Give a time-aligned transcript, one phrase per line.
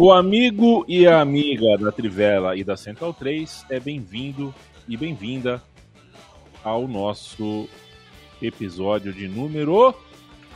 [0.00, 4.54] O amigo e a amiga da Trivela e da Central 3 é bem-vindo
[4.86, 5.60] e bem-vinda
[6.62, 7.68] ao nosso
[8.40, 9.92] episódio de número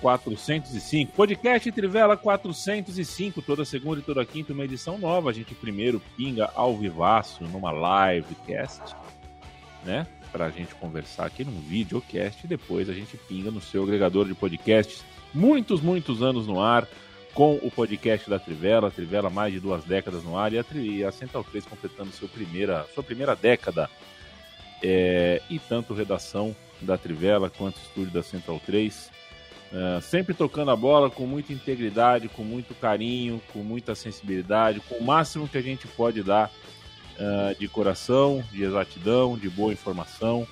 [0.01, 1.12] 405.
[1.15, 5.30] Podcast Trivela 405, toda segunda e toda quinta, uma edição nova.
[5.30, 8.95] A gente primeiro pinga ao vivaço numa livecast,
[9.84, 10.06] né?
[10.30, 14.34] Pra gente conversar aqui num videocast e depois a gente pinga no seu agregador de
[14.34, 15.04] podcasts.
[15.34, 16.87] Muitos, muitos anos no ar
[17.35, 21.05] com o podcast da Trivela, Trivela mais de duas décadas no ar, e a, e
[21.05, 23.89] a Central 3 completando seu primeira, sua primeira década.
[24.83, 29.11] É, e tanto redação da Trivela quanto estúdio da Central 3.
[29.73, 34.96] É, sempre tocando a bola com muita integridade, com muito carinho, com muita sensibilidade, com
[34.96, 40.46] o máximo que a gente pode dar uh, de coração, de exatidão, de boa informação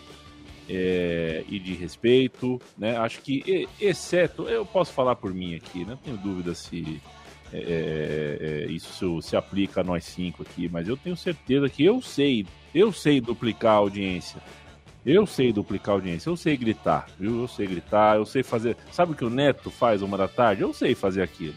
[0.72, 2.96] é, e de respeito, né?
[2.96, 7.02] Acho que, exceto, eu posso falar por mim aqui, não tenho dúvida se
[7.52, 11.84] é, é, é, isso se aplica a nós cinco aqui, mas eu tenho certeza que
[11.84, 14.40] eu sei, eu sei duplicar a audiência.
[15.04, 17.40] Eu sei duplicar a audiência, eu sei gritar, viu?
[17.40, 18.76] Eu sei gritar, eu sei fazer.
[18.92, 20.62] Sabe o que o Neto faz uma da tarde?
[20.62, 21.54] Eu sei fazer aquilo.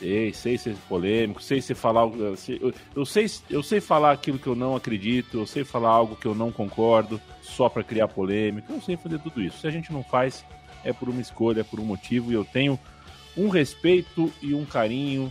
[0.00, 2.04] Sei, sei ser polêmico, sei se falar.
[2.06, 6.16] Eu, eu, sei, eu sei falar aquilo que eu não acredito, eu sei falar algo
[6.16, 8.72] que eu não concordo, só para criar polêmica.
[8.72, 9.58] Eu sei fazer tudo isso.
[9.58, 10.42] Se a gente não faz,
[10.82, 12.78] é por uma escolha, é por um motivo, e eu tenho
[13.36, 15.30] um respeito e um carinho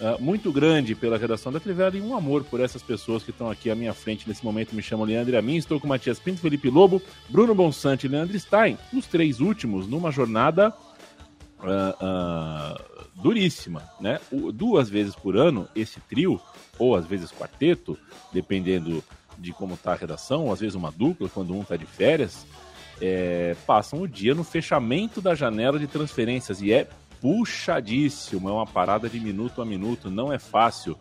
[0.00, 3.50] uh, muito grande pela redação da Trivela e um amor por essas pessoas que estão
[3.50, 4.74] aqui à minha frente nesse momento.
[4.74, 8.78] Me chamo Leandro Amin, estou com Matias Pinto, Felipe Lobo, Bruno Bonsante e Leandro Stein,
[8.90, 10.74] os três últimos numa jornada.
[11.60, 14.20] Uh, duríssima, né?
[14.54, 16.40] Duas vezes por ano, esse trio,
[16.78, 17.98] ou às vezes quarteto,
[18.32, 19.02] dependendo
[19.36, 22.46] de como está a redação, ou às vezes uma dupla, quando um está de férias,
[23.00, 26.88] é, passam o dia no fechamento da janela de transferências e é
[27.20, 30.92] puxadíssimo, é uma parada de minuto a minuto, não é fácil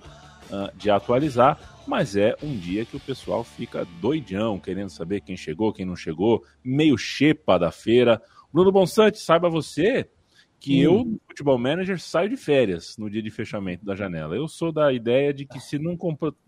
[0.50, 5.38] uh, de atualizar, mas é um dia que o pessoal fica doidão, querendo saber quem
[5.38, 8.22] chegou, quem não chegou, meio xepa da feira.
[8.51, 10.09] Bruno Bonsante, saiba você
[10.59, 10.91] que hum.
[10.91, 14.35] eu, futebol manager, saio de férias no dia de fechamento da janela.
[14.35, 15.97] Eu sou da ideia de que se não,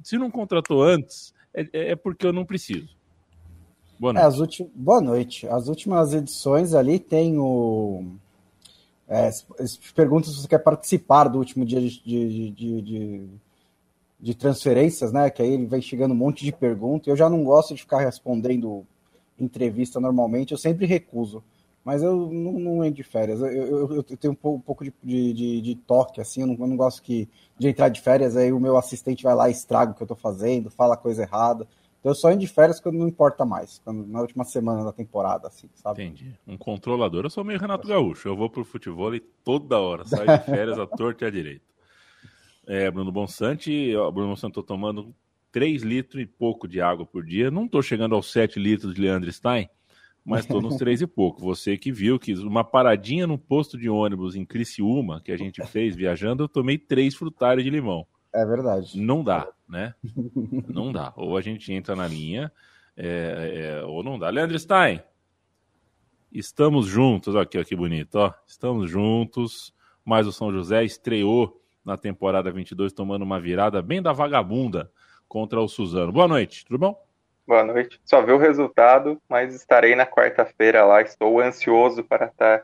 [0.03, 2.90] se não contratou antes, é, é, é porque eu não preciso.
[4.00, 4.24] Boa noite.
[4.24, 4.72] É, as ulti...
[4.74, 5.48] Boa noite.
[5.48, 8.06] As últimas edições ali tem o.
[9.08, 9.30] É,
[9.96, 13.28] perguntas se você quer participar do último dia de, de, de, de,
[14.19, 15.30] de transferências, né?
[15.30, 17.08] Que aí ele vai chegando um monte de perguntas.
[17.08, 18.86] Eu já não gosto de ficar respondendo
[19.40, 21.44] entrevista normalmente, eu sempre recuso
[21.84, 23.41] mas eu não, não entro de férias.
[23.41, 26.53] Eu, eu, eu tenho um pouco, um pouco de, de, de, toque, assim, eu não,
[26.56, 29.51] eu não gosto que, de entrar de férias, aí o meu assistente vai lá e
[29.51, 31.68] estraga o que eu tô fazendo, fala coisa errada.
[32.00, 34.91] Então eu só entro de férias quando não importa mais, quando, na última semana da
[34.91, 36.03] temporada, assim, sabe?
[36.03, 36.34] Entendi.
[36.47, 40.38] Um controlador, eu sou meio Renato Gaúcho, eu vou pro futebol e toda hora, saio
[40.38, 41.66] de férias à torta e à direita.
[42.66, 45.13] É, Bruno Bonsante, Bruno Bonsante, tô tomando
[45.51, 49.01] 3 litros e pouco de água por dia, não tô chegando aos 7 litros de
[49.01, 49.68] Leandro Stein,
[50.29, 51.41] mas estou nos três e pouco.
[51.41, 55.66] Você que viu que uma paradinha no posto de ônibus em Criciúma, que a gente
[55.66, 58.06] fez viajando, eu tomei três frutários de limão.
[58.31, 59.01] É verdade.
[59.01, 59.95] Não dá, né?
[60.69, 61.12] Não dá.
[61.18, 62.51] Ou a gente entra na linha,
[62.95, 64.29] é, é, ou não dá.
[64.29, 65.01] Leandro Stein,
[66.31, 67.35] estamos juntos.
[67.35, 68.31] Aqui, ó, que bonito, ó.
[68.45, 69.73] Estamos juntos.
[70.06, 74.91] Mas o São José estreou na temporada 22, tomando uma virada bem da vagabunda
[75.28, 76.12] contra o Suzano.
[76.12, 77.08] Boa noite, tudo bom?
[77.50, 78.00] Boa noite.
[78.06, 81.01] Só vi o resultado, mas estarei na quarta-feira lá.
[81.01, 82.63] Estou ansioso para estar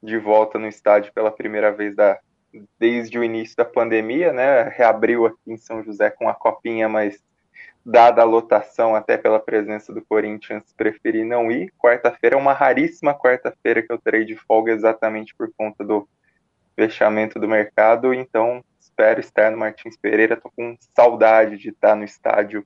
[0.00, 2.16] de volta no estádio pela primeira vez da,
[2.78, 4.68] desde o início da pandemia, né?
[4.68, 7.20] Reabriu aqui em São José com a copinha, mas
[7.84, 11.72] dada a lotação até pela presença do Corinthians, preferi não ir.
[11.76, 16.08] Quarta-feira é uma raríssima quarta-feira que eu terei de folga exatamente por conta do
[16.76, 20.36] fechamento do mercado, então espero estar no Martins Pereira.
[20.36, 22.64] Tô com saudade de estar no estádio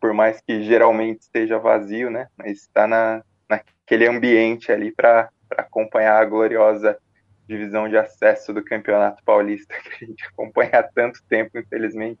[0.00, 2.28] por mais que geralmente esteja vazio, né?
[2.36, 6.96] Mas está na, naquele ambiente ali para acompanhar a gloriosa
[7.46, 12.20] divisão de acesso do Campeonato Paulista, que a gente acompanha há tanto tempo, infelizmente,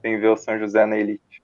[0.00, 1.42] sem ver o São José na elite.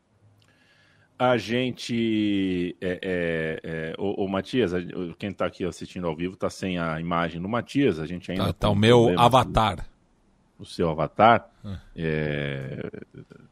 [1.19, 2.77] A gente.
[2.81, 4.73] É, é, é, o, o, Matias,
[5.19, 7.99] quem está aqui assistindo ao vivo está sem a imagem do Matias.
[7.99, 8.49] A gente ainda.
[8.49, 9.89] Tá, tá o meu avatar.
[10.59, 11.51] O seu avatar.
[11.65, 11.79] Ah.
[11.95, 12.91] É,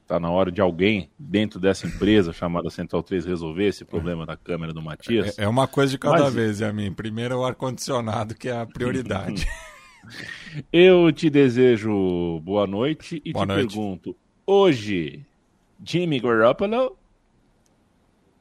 [0.07, 4.37] tá na hora de alguém dentro dessa empresa chamada Central 3 resolver esse problema da
[4.37, 5.39] câmera do Matias.
[5.39, 6.35] É, é uma coisa de cada Mas...
[6.35, 6.93] vez, a mim.
[6.93, 9.47] Primeiro é o ar-condicionado, que é a prioridade.
[10.73, 13.69] Eu te desejo boa noite e boa te noite.
[13.69, 14.17] pergunto:
[14.47, 15.25] hoje,
[15.83, 16.97] Jimmy Garoppolo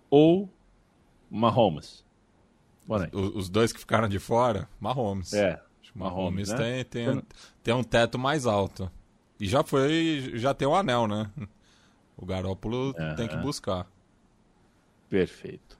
[0.10, 0.50] ou
[1.30, 2.04] Mahomes?
[3.12, 5.33] Os, os dois que ficaram de fora, Mahomes.
[5.33, 5.62] É.
[5.95, 6.84] Mahomes, Mahomes né?
[6.84, 7.24] tem, tem,
[7.63, 8.92] tem um teto mais alto.
[9.40, 11.30] E já foi, já tem o um anel, né?
[12.16, 13.16] O Garópolo uhum.
[13.16, 13.88] tem que buscar.
[15.10, 15.78] Perfeito.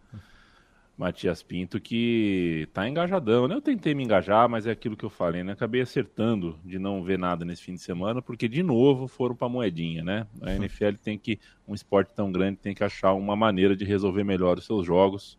[0.98, 3.56] Matias Pinto que tá engajadão, né?
[3.56, 5.54] Eu tentei me engajar, mas é aquilo que eu falei, né?
[5.54, 9.50] Acabei acertando de não ver nada nesse fim de semana, porque de novo foram pra
[9.50, 10.27] moedinha, né?
[10.42, 14.24] A NFL tem que, um esporte tão grande, tem que achar uma maneira de resolver
[14.24, 15.38] melhor os seus jogos.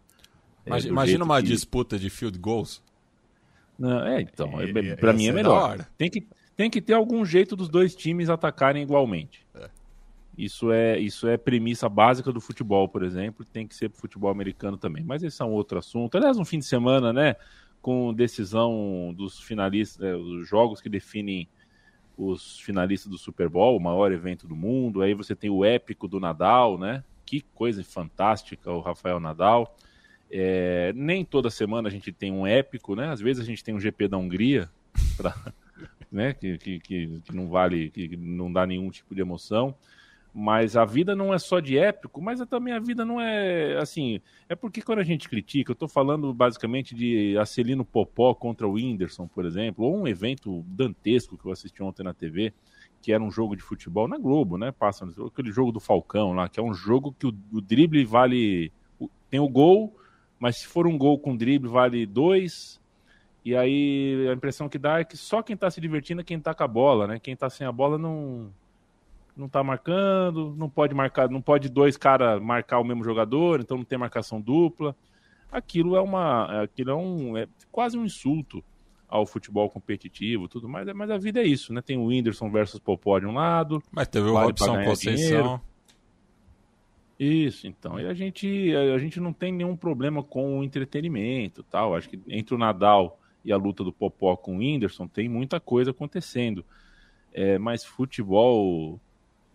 [0.66, 1.48] Imagina, é, imagina uma que...
[1.48, 2.82] disputa de field goals.
[3.78, 5.86] Não, é, então, é, é, para mim é melhor.
[5.98, 6.26] Tem que,
[6.56, 9.44] tem que ter algum jeito dos dois times atacarem igualmente.
[9.54, 9.68] É.
[10.36, 14.30] Isso é, isso é premissa básica do futebol, por exemplo, tem que ser pro futebol
[14.30, 15.04] americano também.
[15.04, 16.16] Mas esse é um outro assunto.
[16.16, 17.36] Aliás, um fim de semana, né,
[17.80, 21.48] com decisão dos finalistas, é, os jogos que definem
[22.16, 25.02] os finalistas do Super Bowl, o maior evento do mundo.
[25.02, 27.02] Aí você tem o épico do Nadal, né?
[27.26, 29.76] Que coisa fantástica o Rafael Nadal.
[30.36, 33.08] É, nem toda semana a gente tem um épico, né?
[33.08, 34.68] Às vezes a gente tem um GP da Hungria,
[35.16, 35.32] pra,
[36.10, 36.34] né?
[36.34, 39.76] Que, que, que, não vale, que não dá nenhum tipo de emoção.
[40.34, 44.20] Mas a vida não é só de épico, mas também a vida não é assim.
[44.48, 48.72] É porque quando a gente critica, eu estou falando basicamente de Acelino Popó contra o
[48.72, 52.52] Whindersson, por exemplo, ou um evento dantesco que eu assisti ontem na TV,
[53.00, 54.72] que era um jogo de futebol na Globo, né?
[54.72, 58.72] Passa aquele jogo do Falcão lá, que é um jogo que o, o drible vale.
[59.30, 59.94] Tem o gol
[60.38, 62.80] mas se for um gol com drible, vale dois.
[63.44, 66.38] E aí a impressão que dá é que só quem está se divertindo é quem
[66.38, 67.18] está com a bola, né?
[67.18, 68.50] Quem está sem a bola não
[69.36, 73.76] não tá marcando, não pode marcar, não pode dois caras marcar o mesmo jogador, então
[73.76, 74.94] não tem marcação dupla.
[75.50, 78.62] Aquilo é uma, aquilo é um é quase um insulto
[79.08, 81.82] ao futebol competitivo, tudo mais, mas a vida é isso, né?
[81.82, 85.42] Tem o Whindersson versus Popó de um lado, mas teve o Robson Conceição.
[85.42, 85.73] Dinheiro.
[87.24, 87.98] Isso, então.
[87.98, 91.94] E a gente, a gente não tem nenhum problema com o entretenimento tal.
[91.94, 95.58] Acho que entre o Nadal e a luta do Popó com o Whindersson tem muita
[95.58, 96.64] coisa acontecendo.
[97.32, 99.00] É, mas futebol,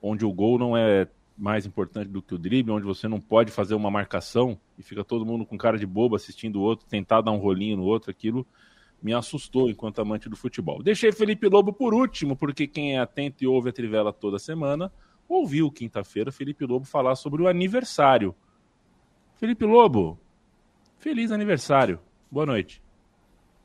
[0.02, 1.08] onde o gol não é
[1.38, 5.04] mais importante do que o drible, onde você não pode fazer uma marcação e fica
[5.04, 8.12] todo mundo com cara de bobo assistindo o outro, tentar dar um rolinho no outro,
[8.12, 8.46] aquilo
[9.02, 10.84] me assustou enquanto amante do futebol.
[10.84, 14.92] Deixei Felipe Lobo por último, porque quem é atento e ouve a Trivela toda semana
[15.30, 18.36] ouviu quinta-feira Felipe Lobo falar sobre o aniversário.
[19.36, 20.20] Felipe Lobo,
[20.98, 22.00] feliz aniversário.
[22.30, 22.82] Boa noite.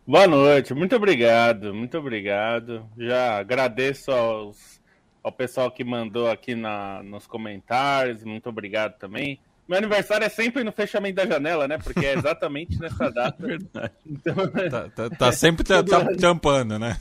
[0.07, 2.87] Boa noite, muito obrigado, muito obrigado.
[2.99, 4.81] Já agradeço aos,
[5.23, 9.41] ao pessoal que mandou aqui na, nos comentários, muito obrigado também.
[9.67, 11.79] Meu aniversário é sempre no fechamento da janela, né?
[11.79, 13.47] Porque é exatamente nessa data.
[13.47, 13.95] Verdade.
[14.07, 15.65] Então, tá, tá, tá sempre
[16.21, 16.99] tampando, né?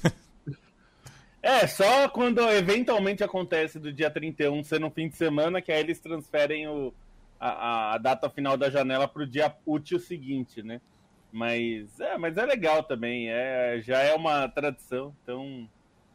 [1.44, 5.81] É, só quando eventualmente acontece do dia 31 ser no fim de semana, que aí
[5.81, 6.94] eles transferem o,
[7.38, 10.79] a, a data final da janela para o dia útil seguinte, né?
[11.34, 15.68] Mas é, mas é legal também, é, já é uma tradição, então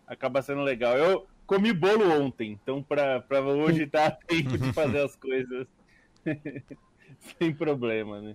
[0.06, 0.96] acaba sendo legal.
[0.96, 5.66] Eu comi bolo ontem, então para hoje tá tempo de fazer as coisas
[7.38, 8.34] sem problema, né?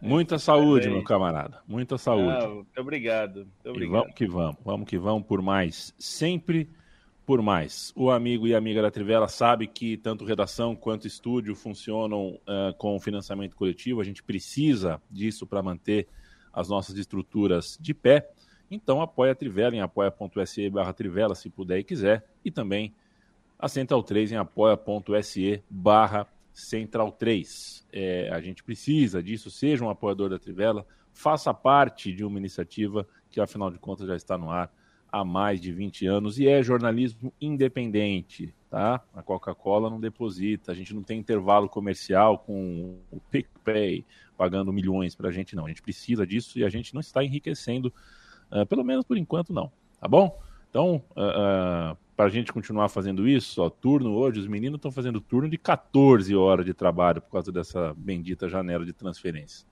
[0.00, 1.58] Muita saúde, meu camarada.
[1.66, 2.44] Muita saúde.
[2.44, 3.36] Ah, muito obrigado.
[3.40, 4.02] Muito obrigado.
[4.02, 4.56] Vamos que vamos.
[4.64, 5.94] Vamos que vamos por mais.
[5.98, 6.68] Sempre
[7.26, 7.92] por mais.
[7.94, 12.98] O amigo e amiga da Trivela sabe que tanto redação quanto estúdio funcionam uh, com
[12.98, 14.00] financiamento coletivo.
[14.00, 16.08] A gente precisa disso para manter
[16.52, 18.30] as nossas estruturas de pé.
[18.70, 22.24] Então apoia a Trivela em apoia.se barra Trivela, se puder e quiser.
[22.44, 22.94] E também
[23.58, 26.26] a Central 3 em apoia.se barra
[26.60, 27.86] Central 3.
[27.92, 33.06] É, a gente precisa disso, seja um apoiador da Trivela, faça parte de uma iniciativa
[33.30, 34.72] que, afinal de contas, já está no ar
[35.12, 39.02] há mais de 20 anos e é jornalismo independente, tá?
[39.12, 44.04] A Coca-Cola não deposita, a gente não tem intervalo comercial com o PicPay
[44.36, 45.66] pagando milhões para a gente, não.
[45.66, 47.92] A gente precisa disso e a gente não está enriquecendo,
[48.50, 49.70] uh, pelo menos por enquanto, não.
[50.00, 50.40] Tá bom?
[50.70, 54.90] Então, uh, uh, para a gente continuar fazendo isso, ó, turno hoje, os meninos estão
[54.90, 59.66] fazendo turno de 14 horas de trabalho por causa dessa bendita janela de transferência.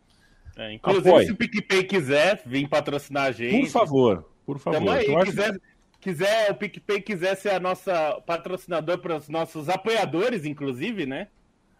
[0.57, 3.61] É, inclusive, se o PicPay quiser vir patrocinar a gente.
[3.61, 4.91] Por favor, por favor.
[4.91, 5.61] Aí, então, quiser, acho...
[6.01, 11.29] quiser, o PicPay quiser ser a nossa patrocinador para os nossos apoiadores, inclusive, né?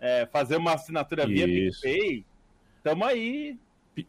[0.01, 2.25] é, fazer uma assinatura via PicPay,
[2.77, 3.59] estamos aí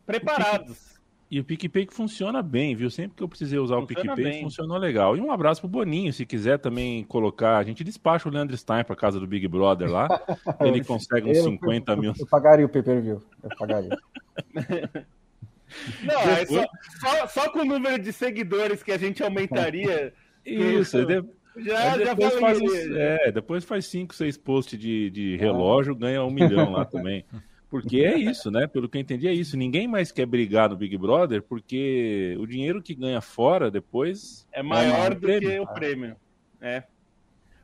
[0.06, 0.99] preparados.
[1.32, 2.90] E o PicPay que funciona bem, viu?
[2.90, 4.42] Sempre que eu precisei usar funciona o PicPay, bem.
[4.42, 5.16] funcionou legal.
[5.16, 7.58] E um abraço pro Boninho, se quiser também colocar.
[7.58, 10.08] A gente despacha o Leandro Stein pra casa do Big Brother lá.
[10.62, 12.14] ele consegue uns eu, 50 eu, mil.
[12.18, 13.22] Eu pagaria o per view.
[13.44, 13.98] Eu pagaria.
[16.04, 16.66] Não, é só,
[17.00, 20.12] só, só, com o número de seguidores que a gente aumentaria.
[20.44, 21.24] Isso, de...
[21.58, 22.60] já, depois já faz,
[22.96, 27.24] é, depois faz 5, 6 posts de, de relógio, ganha um milhão lá também.
[27.70, 28.66] Porque é isso, né?
[28.66, 29.56] Pelo que eu entendi, é isso.
[29.56, 34.64] Ninguém mais quer brigar no Big Brother porque o dinheiro que ganha fora depois é
[34.64, 35.50] maior é do prêmio.
[35.50, 36.16] que o prêmio.
[36.60, 36.84] É.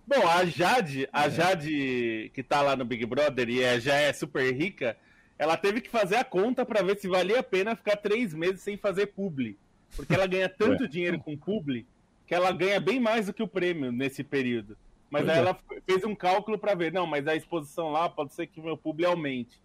[0.07, 1.29] Bom, a Jade, a é.
[1.31, 4.95] Jade que tá lá no Big Brother e é, já é super rica,
[5.39, 8.61] ela teve que fazer a conta para ver se valia a pena ficar três meses
[8.61, 9.57] sem fazer publi.
[9.95, 10.87] Porque ela ganha tanto Ué.
[10.87, 11.87] dinheiro com publi
[12.27, 14.77] que ela ganha bem mais do que o prêmio nesse período.
[15.09, 15.47] Mas pois aí é.
[15.47, 18.63] ela fez um cálculo para ver, não, mas a exposição lá pode ser que o
[18.63, 19.59] meu publi aumente.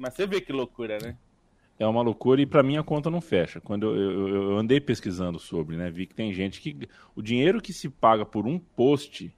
[0.00, 1.14] Mas você vê que loucura, né?
[1.78, 3.60] É uma loucura e para mim a conta não fecha.
[3.60, 7.60] Quando eu, eu, eu, andei pesquisando sobre, né, vi que tem gente que o dinheiro
[7.60, 9.34] que se paga por um post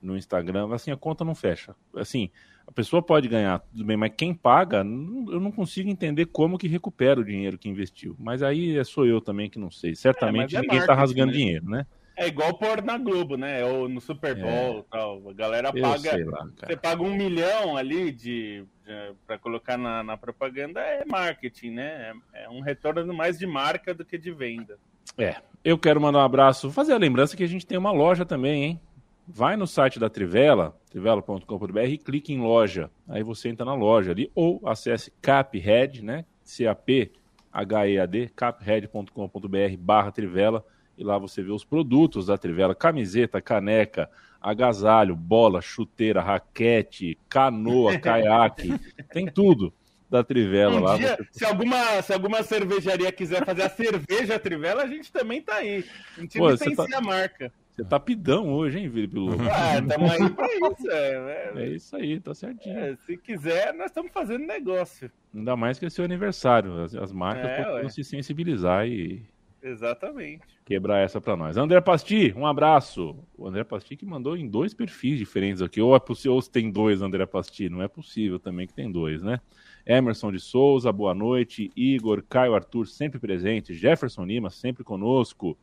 [0.00, 1.74] no Instagram, assim, a conta não fecha.
[1.94, 2.30] Assim,
[2.66, 6.68] a pessoa pode ganhar, tudo bem, mas quem paga, eu não consigo entender como que
[6.68, 8.14] recupera o dinheiro que investiu.
[8.16, 9.96] Mas aí é sou eu também que não sei.
[9.96, 11.38] Certamente é, é ninguém está rasgando né?
[11.38, 11.86] dinheiro, né?
[12.16, 13.62] É igual pôr na Globo, né?
[13.62, 14.40] Ou no Super é.
[14.40, 14.84] Bowl é.
[14.90, 15.28] tal.
[15.28, 16.24] A galera paga.
[16.24, 21.72] Lá, você paga um milhão ali de, de para colocar na, na, propaganda, é marketing,
[21.72, 22.14] né?
[22.32, 24.78] É, é, um retorno mais de marca do que de venda.
[25.18, 25.36] É.
[25.62, 28.64] Eu quero mandar um abraço, fazer a lembrança que a gente tem uma loja também,
[28.64, 28.80] hein?
[29.28, 32.90] Vai no site da Trivela, trivela.com.br e clique em loja.
[33.08, 36.24] Aí você entra na loja ali, ou acesse Caphead, né?
[36.44, 40.64] C-A-P-H-E-A-D, caphead.com.br barra Trivela
[40.96, 44.10] e lá você vê os produtos da Trivela: camiseta, caneca,
[44.40, 48.78] agasalho, bola, chuteira, raquete, canoa, caiaque,
[49.12, 49.72] tem tudo
[50.08, 50.96] da Trivela um lá.
[50.96, 51.38] Dia, você...
[51.38, 55.84] se, alguma, se alguma cervejaria quiser fazer a cerveja Trivela, a gente também tá aí.
[56.16, 56.98] A gente Pô, licencia tá...
[56.98, 57.52] a marca.
[57.76, 59.42] Você tá pidão hoje, hein, Felipe Lobo?
[59.50, 60.88] Ah, tamo aí pra isso.
[60.88, 62.78] É, é, é isso aí, tá certinho.
[62.78, 65.10] É, se quiser, nós estamos fazendo negócio.
[65.34, 66.82] Ainda mais que é seu aniversário.
[66.82, 67.50] As, as marcas
[67.84, 69.22] é, se sensibilizar e,
[69.62, 70.44] Exatamente.
[70.64, 71.56] Quebrar essa para nós.
[71.56, 73.16] André Pasti, um abraço.
[73.36, 75.80] O André Pasti que mandou em dois perfis diferentes aqui.
[75.80, 77.68] Ou é possível, ou tem dois André Pasti.
[77.68, 79.40] Não é possível também que tem dois, né?
[79.84, 81.70] Emerson de Souza, boa noite.
[81.76, 83.74] Igor, Caio Arthur, sempre presente.
[83.74, 85.58] Jefferson Lima, sempre conosco.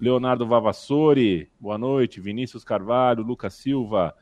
[0.00, 2.20] Leonardo Vavassori, boa noite.
[2.20, 4.14] Vinícius Carvalho, Lucas Silva,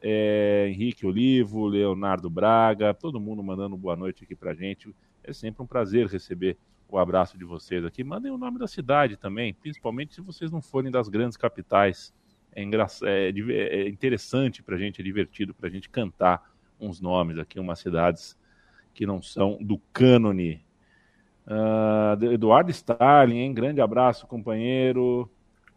[0.00, 4.94] é, Henrique Olivo, Leonardo Braga, todo mundo mandando boa noite aqui pra gente.
[5.24, 6.56] É sempre um prazer receber
[6.88, 8.02] o abraço de vocês aqui.
[8.02, 12.14] Mandem o nome da cidade também, principalmente se vocês não forem das grandes capitais.
[12.52, 12.86] É, engra...
[13.04, 17.60] é, é interessante para a gente, é divertido para a gente cantar uns nomes aqui,
[17.60, 18.36] umas cidades
[18.94, 20.64] que não são do cânone.
[21.46, 23.54] Uh, Eduardo Starling, hein?
[23.54, 25.30] grande abraço, companheiro.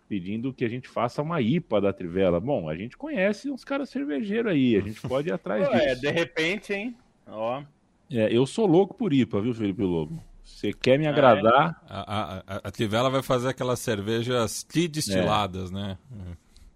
[0.07, 2.39] Pedindo que a gente faça uma IPA da Trivela.
[2.39, 5.83] Bom, a gente conhece uns caras cervejeiros aí, a gente pode ir atrás disso.
[5.83, 6.95] É, de repente, hein?
[7.25, 7.63] Ó.
[8.11, 10.21] É, eu sou louco por IPA, viu, Felipe Lobo?
[10.43, 11.81] Você quer me agradar?
[11.87, 15.73] A, a, a Tivela vai fazer aquelas cervejas destiladas, é.
[15.73, 15.97] né?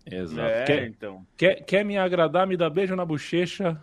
[0.06, 0.42] Exato.
[0.42, 1.26] É, quer, então.
[1.36, 3.82] quer, quer me agradar, me dá beijo na bochecha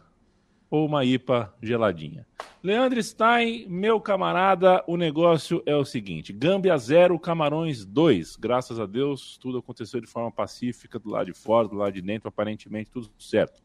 [0.70, 2.26] ou uma IPA geladinha.
[2.62, 8.36] Leandro Stein, meu camarada, o negócio é o seguinte: Gâmbia 0, Camarões 2.
[8.36, 12.00] Graças a Deus, tudo aconteceu de forma pacífica, do lado de fora, do lado de
[12.00, 13.60] dentro, aparentemente tudo certo.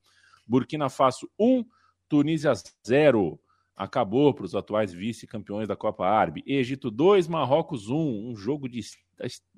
[0.45, 1.63] Burkina Faso 1,
[2.09, 2.53] Tunísia
[2.85, 3.39] 0
[3.77, 6.43] acabou para os atuais vice-campeões da Copa Árabe.
[6.47, 8.81] Egito 2, Marrocos 1, um, um jogo de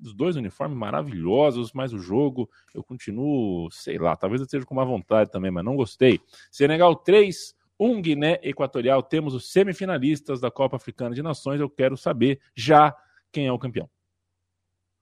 [0.02, 4.74] os dois uniformes maravilhosos, mas o jogo eu continuo, sei lá, talvez eu esteja com
[4.74, 6.20] uma vontade também, mas não gostei.
[6.50, 9.02] Senegal 3, 1 Guiné Equatorial.
[9.02, 11.60] Temos os semifinalistas da Copa Africana de Nações.
[11.60, 12.94] Eu quero saber já
[13.32, 13.88] quem é o campeão.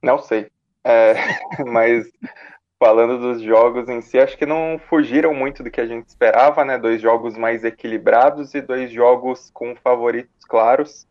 [0.03, 0.51] Não sei.
[0.85, 1.15] É,
[1.67, 2.11] mas
[2.79, 6.65] falando dos jogos em si, acho que não fugiram muito do que a gente esperava,
[6.65, 6.79] né?
[6.79, 11.07] Dois jogos mais equilibrados e dois jogos com favoritos claros.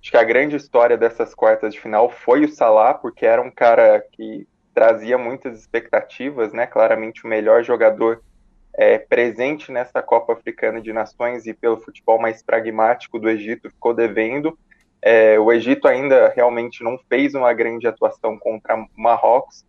[0.00, 3.50] Acho que a grande história dessas quartas de final foi o Salah, porque era um
[3.50, 6.66] cara que trazia muitas expectativas, né?
[6.66, 8.22] Claramente o melhor jogador
[8.72, 13.92] é, presente nessa Copa Africana de Nações e pelo futebol mais pragmático do Egito ficou
[13.92, 14.58] devendo.
[15.02, 19.66] É, o Egito ainda realmente não fez uma grande atuação contra Marrocos,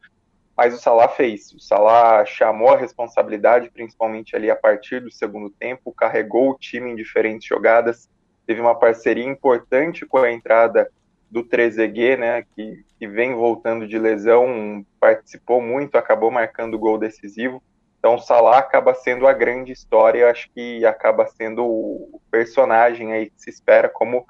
[0.62, 1.52] mas o Salah fez.
[1.54, 6.92] O Salah chamou a responsabilidade, principalmente ali a partir do segundo tempo, carregou o time
[6.92, 8.08] em diferentes jogadas,
[8.46, 10.88] teve uma parceria importante com a entrada
[11.32, 17.00] do Trezeguet, né, que, que vem voltando de lesão, participou muito, acabou marcando o gol
[17.00, 17.60] decisivo.
[17.98, 23.42] Então, Salah acaba sendo a grande história, acho que acaba sendo o personagem aí que
[23.42, 24.28] se espera como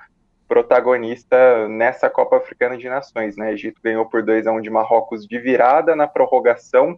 [0.51, 3.53] protagonista nessa Copa Africana de Nações, né?
[3.53, 6.97] Egito ganhou por 2 a 1 de Marrocos de virada na prorrogação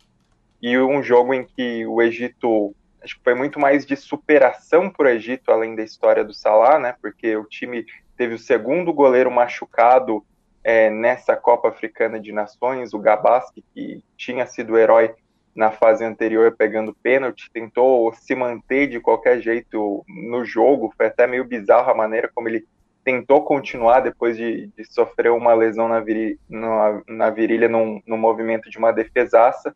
[0.59, 5.05] e um jogo em que o Egito acho que foi muito mais de superação para
[5.05, 6.95] o Egito além da história do Salah, né?
[6.99, 7.85] Porque o time
[8.17, 10.25] teve o segundo goleiro machucado
[10.63, 15.13] é, nessa Copa Africana de Nações, o Gabaski, que tinha sido herói
[15.55, 21.27] na fase anterior pegando pênalti, tentou se manter de qualquer jeito no jogo, foi até
[21.27, 22.65] meio bizarro a maneira como ele
[23.03, 28.77] tentou continuar depois de, de sofrer uma lesão na, viri, na, virilha num, movimento de
[28.77, 29.75] uma defesaça,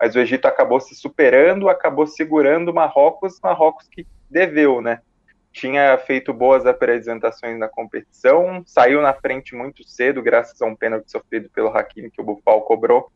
[0.00, 5.00] mas o Egito acabou se superando, acabou segurando Marrocos, Marrocos que deveu, né?
[5.52, 11.10] Tinha feito boas apresentações na competição, saiu na frente muito cedo, graças a um pênalti
[11.10, 13.12] sofrido pelo Hakimi que o Bufal cobrou,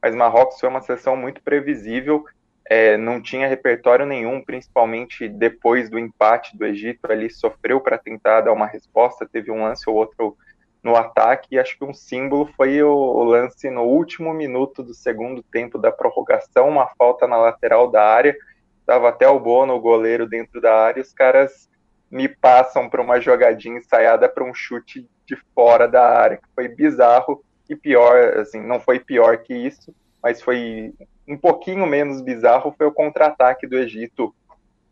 [0.00, 2.24] mas Marrocos foi uma seleção muito previsível,
[2.70, 8.42] é, não tinha repertório nenhum, principalmente depois do empate do Egito, ali sofreu para tentar
[8.42, 10.36] dar uma resposta, teve um lance ou outro
[10.80, 14.94] no ataque, e acho que um símbolo foi o, o, lance no último minuto do
[14.94, 18.36] segundo tempo da prorrogação, uma falta na lateral da área,
[18.78, 21.68] estava até o Bono, o goleiro, dentro da área, os caras
[22.08, 26.68] me passam para uma jogadinha ensaiada para um chute de fora da área, que foi
[26.68, 30.94] bizarro, e pior, assim, não foi pior que isso, mas foi
[31.30, 34.34] um pouquinho menos bizarro, foi o contra-ataque do Egito.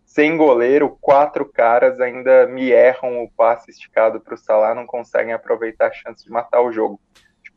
[0.04, 5.34] Sem goleiro, quatro caras ainda me erram o passe esticado para o Salah, não conseguem
[5.34, 6.98] aproveitar a chance de matar o jogo.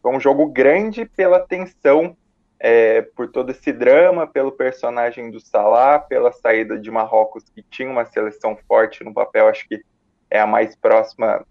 [0.01, 2.17] Foi um jogo grande pela tensão,
[2.59, 7.89] é, por todo esse drama, pelo personagem do Salah, pela saída de Marrocos, que tinha
[7.89, 9.81] uma seleção forte no papel, acho que
[10.29, 11.45] é a mais próxima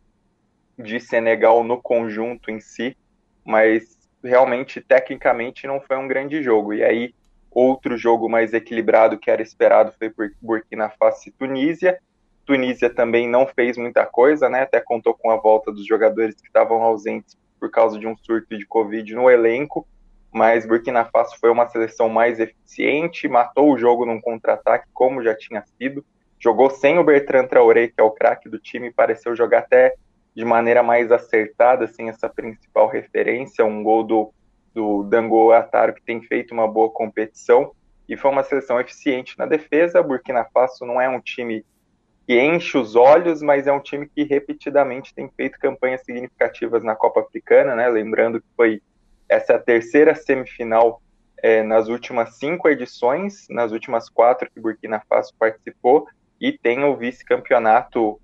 [0.78, 2.96] de Senegal no conjunto em si
[3.44, 6.72] mas realmente, tecnicamente, não foi um grande jogo.
[6.74, 7.14] E aí,
[7.50, 11.98] outro jogo mais equilibrado que era esperado foi por Burkina Faso e Tunísia.
[12.46, 14.62] Tunísia também não fez muita coisa, né?
[14.62, 18.56] Até contou com a volta dos jogadores que estavam ausentes por causa de um surto
[18.56, 19.86] de Covid no elenco.
[20.32, 25.36] Mas Burkina Faso foi uma seleção mais eficiente, matou o jogo num contra-ataque, como já
[25.36, 26.04] tinha sido.
[26.38, 29.94] Jogou sem o Bertrand Traoré, que é o craque do time, pareceu jogar até
[30.34, 34.32] de maneira mais acertada, assim, essa principal referência, um gol do,
[34.74, 37.72] do Dango Ataro, que tem feito uma boa competição,
[38.08, 40.02] e foi uma seleção eficiente na defesa.
[40.02, 41.64] Burkina Faso não é um time
[42.26, 46.94] que enche os olhos, mas é um time que repetidamente tem feito campanhas significativas na
[46.94, 47.88] Copa Africana, né?
[47.88, 48.82] Lembrando que foi
[49.28, 51.00] essa terceira semifinal
[51.42, 56.06] é, nas últimas cinco edições, nas últimas quatro que Burkina Faso participou,
[56.40, 58.20] e tem o vice-campeonato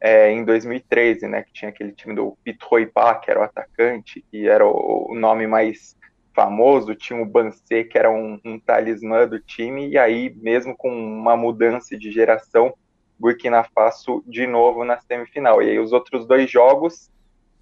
[0.00, 4.48] é, em 2013, né, que tinha aquele time do Pitroipa, que era o atacante, que
[4.48, 5.96] era o, nome mais
[6.34, 10.90] famoso, tinha o Bansé, que era um, um talismã do time, e aí, mesmo com
[10.90, 12.74] uma mudança de geração,
[13.18, 15.62] Burkina Faso de novo na semifinal.
[15.62, 17.10] E aí os outros dois jogos,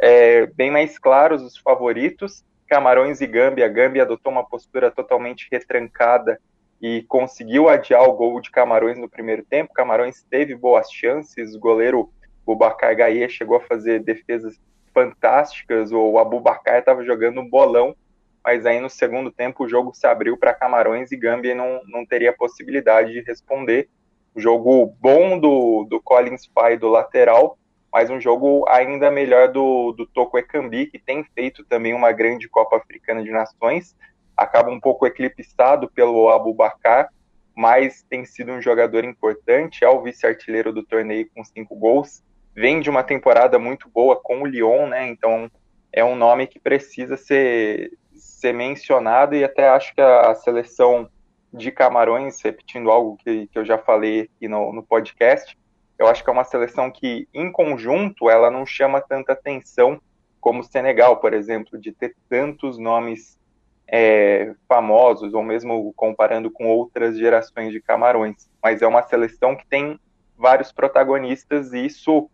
[0.01, 3.66] é, bem mais claros, os favoritos, Camarões e Gâmbia.
[3.66, 6.40] A Gâmbia adotou uma postura totalmente retrancada
[6.83, 9.73] e conseguiu adiar o gol de Camarões no primeiro tempo.
[9.73, 12.11] Camarões teve boas chances, o goleiro
[12.46, 14.61] o Bacar Gaia chegou a fazer defesas
[14.92, 17.96] fantásticas, o Abubacar estava jogando um bolão,
[18.44, 22.07] mas aí no segundo tempo o jogo se abriu para Camarões e Gâmbia não, não
[22.07, 23.88] teria possibilidade de responder.
[24.37, 27.59] Jogo bom do, do Collins Pai do lateral,
[27.92, 32.48] mas um jogo ainda melhor do, do Toko Ekambi, que tem feito também uma grande
[32.48, 33.96] Copa Africana de Nações,
[34.37, 37.09] acaba um pouco eclipsado pelo Abubacar,
[37.57, 42.22] mas tem sido um jogador importante, é o vice-artilheiro do torneio com cinco gols,
[42.54, 45.08] vem de uma temporada muito boa com o Lyon, né?
[45.08, 45.50] Então
[45.92, 51.08] é um nome que precisa ser, ser mencionado e até acho que a, seleção
[51.52, 55.56] de Camarões, repetindo algo que, que eu já falei aqui no, no podcast,
[55.98, 60.00] eu acho que é uma seleção que, em conjunto, ela não chama tanta atenção
[60.40, 63.38] como o Senegal, por exemplo, de ter tantos nomes
[63.86, 68.48] é, famosos, ou mesmo comparando com outras gerações de Camarões.
[68.62, 69.98] Mas é uma seleção que tem
[70.36, 72.28] vários protagonistas e isso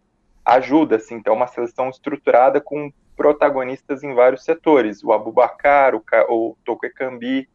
[0.51, 6.03] ajuda, assim, então é uma seleção estruturada com protagonistas em vários setores, o Abubacar, o,
[6.29, 7.49] o Toko Ekambi,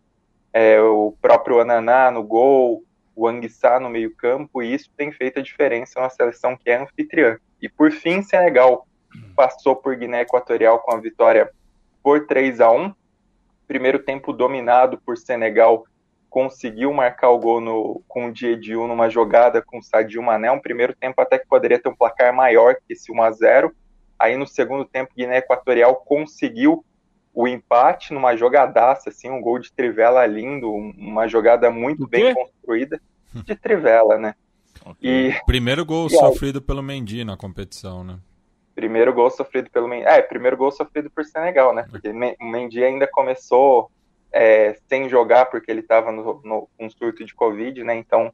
[0.53, 2.83] é, o próprio Ananá no gol,
[3.15, 6.81] o Anguissá no meio campo, e isso tem feito a diferença uma seleção que é
[6.81, 7.37] anfitriã.
[7.61, 8.87] E por fim, Senegal
[9.35, 11.49] passou por Guiné Equatorial com a vitória
[12.01, 12.93] por 3 a 1
[13.67, 15.85] primeiro tempo dominado por Senegal
[16.35, 20.59] conseguiu marcar o gol no, com o Diediu numa jogada com o Sadio Mané, um
[20.59, 23.73] primeiro tempo até que poderia ter um placar maior que esse 1 a 0
[24.19, 26.83] Aí no segundo tempo, Guiné Equatorial conseguiu
[27.33, 33.01] o empate numa jogadaça, assim, um gol de Trivela lindo, uma jogada muito bem construída
[33.33, 34.35] de Trivela, né?
[34.85, 35.29] Okay.
[35.29, 38.19] E, primeiro gol e, sofrido pelo Mendy na competição, né?
[38.73, 40.05] Primeiro gol sofrido pelo Mendy.
[40.05, 41.85] É, primeiro gol sofrido por Senegal, né?
[41.89, 43.89] Porque o Mendy ainda começou
[44.31, 47.95] é, sem jogar porque ele estava no, no um surto de Covid, né?
[47.95, 48.33] Então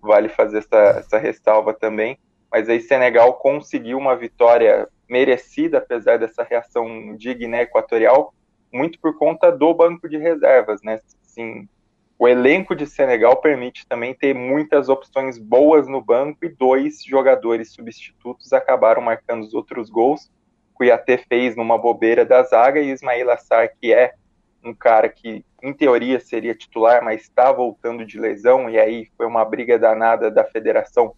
[0.00, 2.18] vale fazer essa, essa ressalva também.
[2.50, 8.32] Mas aí Senegal conseguiu uma vitória merecida, apesar dessa reação Guiné Equatorial,
[8.72, 11.00] muito por conta do banco de reservas, né?
[12.18, 17.72] O elenco de Senegal permite também ter muitas opções boas no banco e dois jogadores
[17.72, 20.30] substitutos acabaram marcando os outros gols.
[20.72, 24.14] Cuiaté fez numa bobeira da zaga e Ismail Assar, que é
[24.66, 29.26] um cara que em teoria seria titular, mas está voltando de lesão e aí foi
[29.26, 31.14] uma briga danada da federação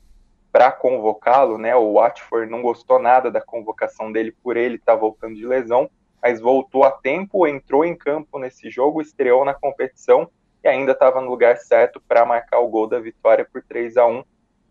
[0.53, 1.75] para convocá-lo, né?
[1.77, 5.91] O Watford não gostou nada da convocação dele por ele estar tá voltando de lesão,
[6.23, 10.29] mas voltou a tempo, entrou em campo nesse jogo, estreou na competição
[10.63, 14.07] e ainda estava no lugar certo para marcar o gol da vitória por 3 a
[14.07, 14.25] 1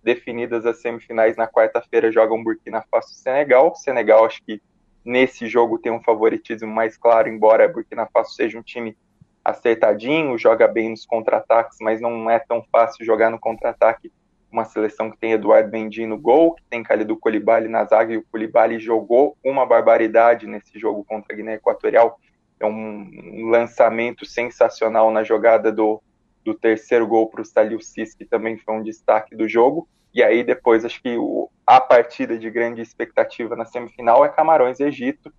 [0.03, 3.75] definidas as semifinais na quarta-feira jogam Burkina Faso e Senegal.
[3.75, 4.61] Senegal acho que
[5.07, 8.95] nesse jogo tem um favoritismo mais claro, embora Burkina Faso seja um time
[9.43, 14.11] acertadinho, joga bem nos contra-ataques, mas não é tão fácil jogar no contra-ataque
[14.51, 18.17] uma seleção que tem Eduardo Mendy no gol, que tem Khalidou Koulibaly na zaga, e
[18.17, 22.19] o Koulibaly jogou uma barbaridade nesse jogo contra a Guiné Equatorial.
[22.59, 26.01] É um lançamento sensacional na jogada do,
[26.43, 29.87] do terceiro gol para o Salil Cis, que também foi um destaque do jogo.
[30.17, 34.79] E aí depois acho que o, a partida de grande expectativa na semifinal é Camarões
[34.79, 35.31] e Egito,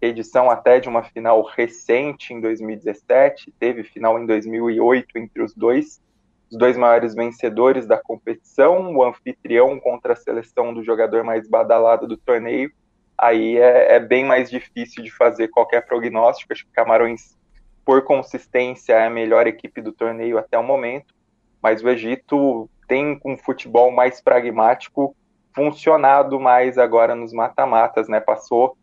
[0.00, 6.00] edição até de uma final recente em 2017, teve final em 2008 entre os dois,
[6.50, 12.08] os dois maiores vencedores da competição, o anfitrião contra a seleção do jogador mais badalado
[12.08, 12.72] do torneio,
[13.18, 16.54] aí é, é bem mais difícil de fazer qualquer prognóstico.
[16.54, 17.36] Acho que Camarões,
[17.84, 21.14] por consistência, é a melhor equipe do torneio até o momento,
[21.62, 25.16] mas o Egito tem um futebol mais pragmático
[25.54, 28.20] funcionado mais agora nos mata-matas, né?
[28.20, 28.76] Passou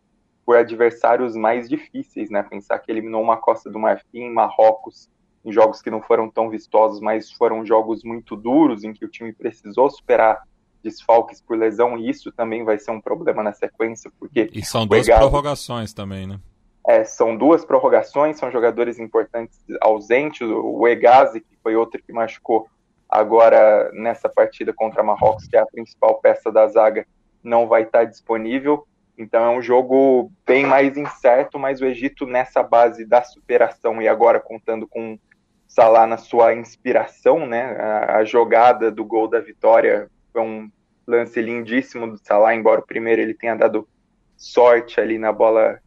[0.43, 2.41] por adversários mais difíceis, né?
[2.41, 5.07] Pensar que eliminou uma Costa do Marfim, Marrocos,
[5.45, 9.07] em jogos que não foram tão vistosos, mas foram jogos muito duros, em que o
[9.07, 10.41] time precisou superar
[10.83, 14.49] desfalques por lesão, e isso também vai ser um problema na sequência, porque...
[14.51, 16.39] E são duas Egado, prorrogações também, né?
[16.87, 22.67] É, são duas prorrogações, são jogadores importantes ausentes, o Egazi, que foi outro que machucou
[23.09, 27.05] agora nessa partida contra Marrocos, que é a principal peça da zaga,
[27.43, 28.85] não vai estar disponível,
[29.17, 34.07] então é um jogo bem mais incerto, mas o Egito nessa base da superação e
[34.07, 35.19] agora contando com
[35.67, 37.75] Salah na sua inspiração, né?
[37.77, 40.71] A, a, jogada do gol da vitória foi um
[41.05, 43.87] lance lindíssimo do Salah, embora o primeiro ele tenha dado
[44.35, 45.79] sorte ali na bola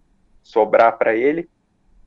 [0.42, 1.48] sobrar para ele,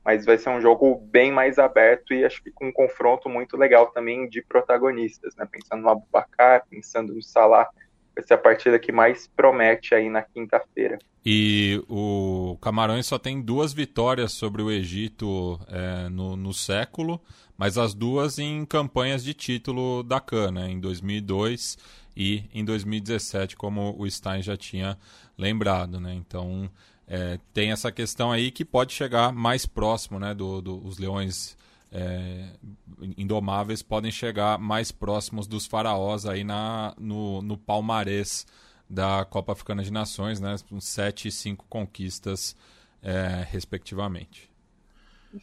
[0.06, 3.56] mas vai ser um jogo bem mais aberto e acho que com um confronto muito
[3.56, 5.44] legal também de protagonistas, né?
[5.50, 7.68] Pensando no Abubacar, pensando no Salah,
[8.14, 10.96] vai ser a partida que mais promete aí na quinta-feira.
[11.24, 17.20] E o Camarões só tem duas vitórias sobre o Egito é, no, no, século,
[17.58, 21.76] mas as duas em campanhas de título da CAN, né, em 2002
[22.16, 24.96] e em 2017, como o Stein já tinha
[25.36, 25.98] lembrado.
[25.98, 26.14] Né?
[26.14, 26.70] Então
[27.08, 31.56] é, tem essa questão aí que pode chegar mais próximo, né, do, do os Leões
[31.92, 32.50] é,
[33.16, 38.46] indomáveis podem chegar mais próximos dos faraós aí na, no, no palmarés
[38.88, 40.56] da Copa Africana de Nações, né?
[40.68, 42.56] Com sete e cinco conquistas,
[43.02, 44.50] é, respectivamente.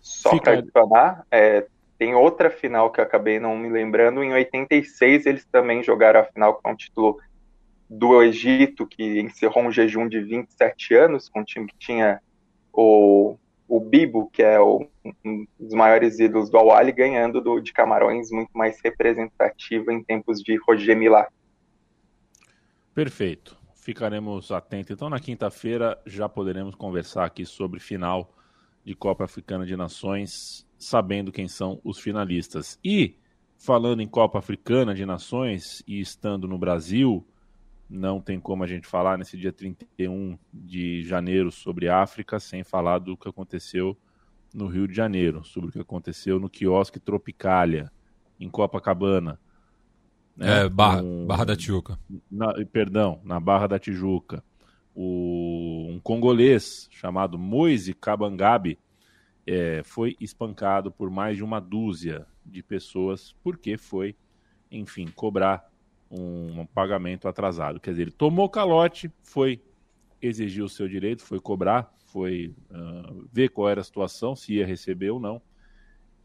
[0.02, 0.44] Só Fica...
[0.44, 1.66] para adicionar, é,
[1.98, 4.24] tem outra final que eu acabei não me lembrando.
[4.24, 7.20] Em 86, eles também jogaram a final com o título
[7.98, 12.20] do Egito, que encerrou um jejum de 27 anos, com um time que tinha
[12.72, 14.88] o, o Bibo, que é o,
[15.24, 20.42] um dos maiores ídolos do Awali, ganhando do, de Camarões, muito mais representativo em tempos
[20.42, 21.28] de Roger Milá.
[22.96, 23.58] Perfeito.
[23.76, 24.92] Ficaremos atentos.
[24.92, 28.34] Então, na quinta-feira, já poderemos conversar aqui sobre final
[28.84, 32.80] de Copa Africana de Nações, sabendo quem são os finalistas.
[32.84, 33.18] E,
[33.58, 37.28] falando em Copa Africana de Nações e estando no Brasil,
[37.90, 43.00] não tem como a gente falar nesse dia 31 de janeiro sobre África sem falar
[43.00, 43.98] do que aconteceu
[44.54, 47.92] no Rio de Janeiro, sobre o que aconteceu no quiosque Tropicália,
[48.40, 49.40] em Copacabana.
[50.36, 50.62] Né?
[50.62, 52.00] É, Barra, um, Barra da Tijuca.
[52.32, 54.44] Na, perdão, na Barra da Tijuca.
[54.96, 58.78] O, um congolês chamado Moise Kabangabe
[59.46, 64.16] é, foi espancado por mais de uma dúzia de pessoas porque foi,
[64.72, 65.73] enfim, cobrar
[66.14, 67.80] um, pagamento atrasado.
[67.80, 69.62] Quer dizer, ele tomou calote, foi
[70.22, 74.68] exigir o seu direito, foi cobrar foi uh, ver qual era a situação, se ia
[74.68, 75.42] receber ou não,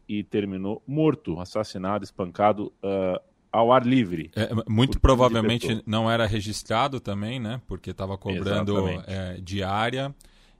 [0.07, 3.19] e terminou morto, assassinado, espancado uh,
[3.51, 4.29] ao ar livre.
[4.35, 7.59] É, muito provavelmente não era registrado também, né?
[7.67, 10.13] Porque estava cobrando é, diária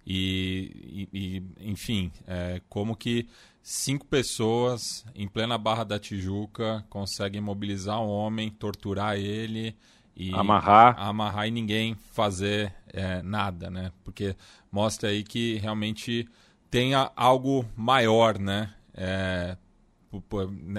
[0.06, 3.28] e, e, e enfim, é, como que
[3.70, 9.78] cinco pessoas em plena Barra da Tijuca conseguem mobilizar um homem, torturar ele
[10.16, 13.92] e amarrar, amarrar e ninguém fazer é, nada, né?
[14.04, 14.36] Porque
[14.72, 16.28] mostra aí que realmente
[16.72, 18.74] tem algo maior, né?
[18.92, 19.56] É,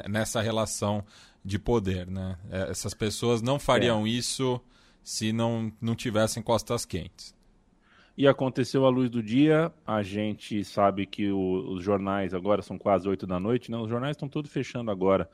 [0.09, 1.05] nessa relação
[1.44, 2.37] de poder, né?
[2.50, 4.11] É, essas pessoas não fariam é.
[4.11, 4.61] isso
[5.00, 7.37] se não, não tivessem costas quentes.
[8.20, 9.72] E aconteceu à luz do dia.
[9.87, 13.78] A gente sabe que o, os jornais agora são quase oito da noite, né?
[13.78, 15.26] Os jornais estão todos fechando agora.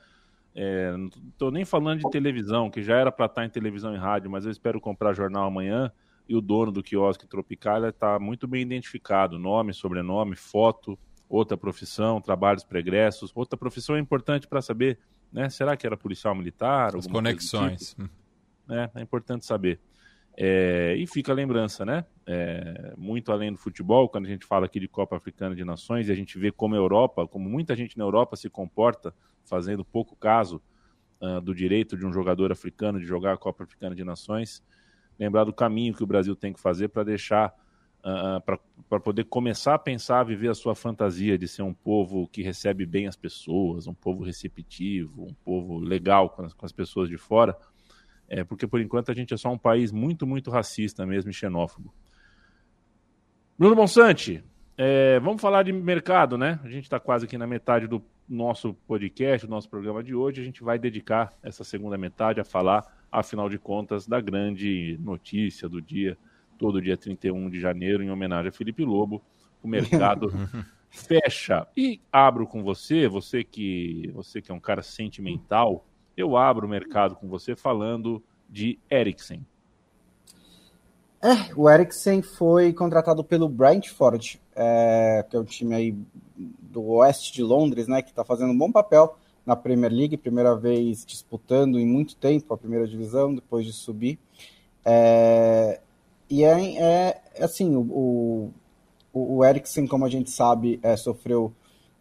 [0.55, 3.93] É, não estou nem falando de televisão, que já era para estar tá em televisão
[3.93, 5.91] e rádio, mas eu espero comprar jornal amanhã.
[6.29, 10.97] E o dono do quiosque Tropical está muito bem identificado: nome, sobrenome, foto,
[11.27, 13.33] outra profissão, trabalhos pregressos.
[13.35, 14.97] Outra profissão é importante para saber,
[15.29, 15.49] né?
[15.49, 16.95] Será que era policial militar?
[16.95, 17.89] As conexões.
[17.89, 18.09] Tipo?
[18.69, 19.77] É, é importante saber.
[20.39, 22.05] É, e fica a lembrança, né?
[22.23, 26.07] É, muito além do futebol, quando a gente fala aqui de Copa Africana de Nações,
[26.07, 29.11] e a gente vê como a Europa, como muita gente na Europa se comporta,
[29.43, 30.61] fazendo pouco caso
[31.19, 34.63] uh, do direito de um jogador africano de jogar a Copa Africana de Nações,
[35.17, 37.51] lembrar do caminho que o Brasil tem que fazer para deixar,
[38.05, 38.39] uh,
[38.87, 42.43] para poder começar a pensar, a viver a sua fantasia de ser um povo que
[42.43, 47.09] recebe bem as pessoas, um povo receptivo, um povo legal com as, com as pessoas
[47.09, 47.57] de fora
[48.29, 51.33] é, porque por enquanto a gente é só um país muito, muito racista mesmo e
[51.33, 51.93] xenófobo.
[53.57, 54.43] Bruno Monsante,
[54.77, 56.59] é, vamos falar de mercado, né?
[56.63, 60.41] A gente está quase aqui na metade do nosso podcast, do nosso programa de hoje.
[60.41, 65.67] A gente vai dedicar essa segunda metade a falar, afinal de contas, da grande notícia
[65.67, 66.17] do dia,
[66.59, 69.23] todo dia 31 de janeiro, em homenagem a Felipe Lobo.
[69.63, 70.31] O mercado
[70.91, 71.65] fecha.
[71.75, 75.83] E abro com você, você que, você que é um cara sentimental
[76.17, 79.45] eu abro o mercado com você falando de Eriksen.
[81.21, 85.95] É, o Eriksen foi contratado pelo Brentford, é, que é o time aí
[86.35, 90.55] do oeste de Londres, né, que está fazendo um bom papel na Premier League, primeira
[90.55, 94.19] vez disputando em muito tempo a primeira divisão, depois de subir.
[94.83, 95.79] É,
[96.29, 98.51] e é, é assim, o,
[99.13, 101.53] o, o Eriksen, como a gente sabe, é, sofreu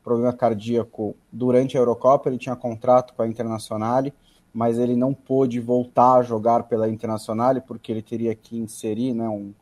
[0.06, 4.14] problema cardíaco durante a Eurocopa, ele tinha contrato com a Internazionale,
[4.54, 9.28] mas ele não pôde voltar a jogar pela Internazionale porque ele teria que inserir, né,
[9.28, 9.52] um,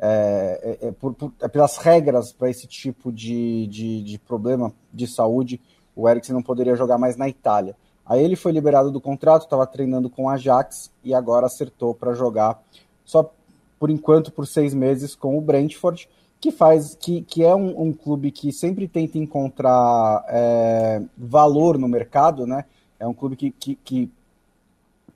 [0.00, 4.72] é, é, é por, por, é pelas regras para esse tipo de, de, de, problema
[4.92, 5.60] de saúde,
[5.94, 7.76] o Eriksen não poderia jogar mais na Itália.
[8.04, 12.12] Aí ele foi liberado do contrato, estava treinando com a Ajax e agora acertou para
[12.12, 12.60] jogar
[13.04, 13.32] só
[13.78, 16.08] por enquanto por seis meses com o Brentford
[16.42, 21.86] que faz que, que é um, um clube que sempre tenta encontrar é, valor no
[21.86, 22.64] mercado, né?
[22.98, 24.10] É um clube que, que, que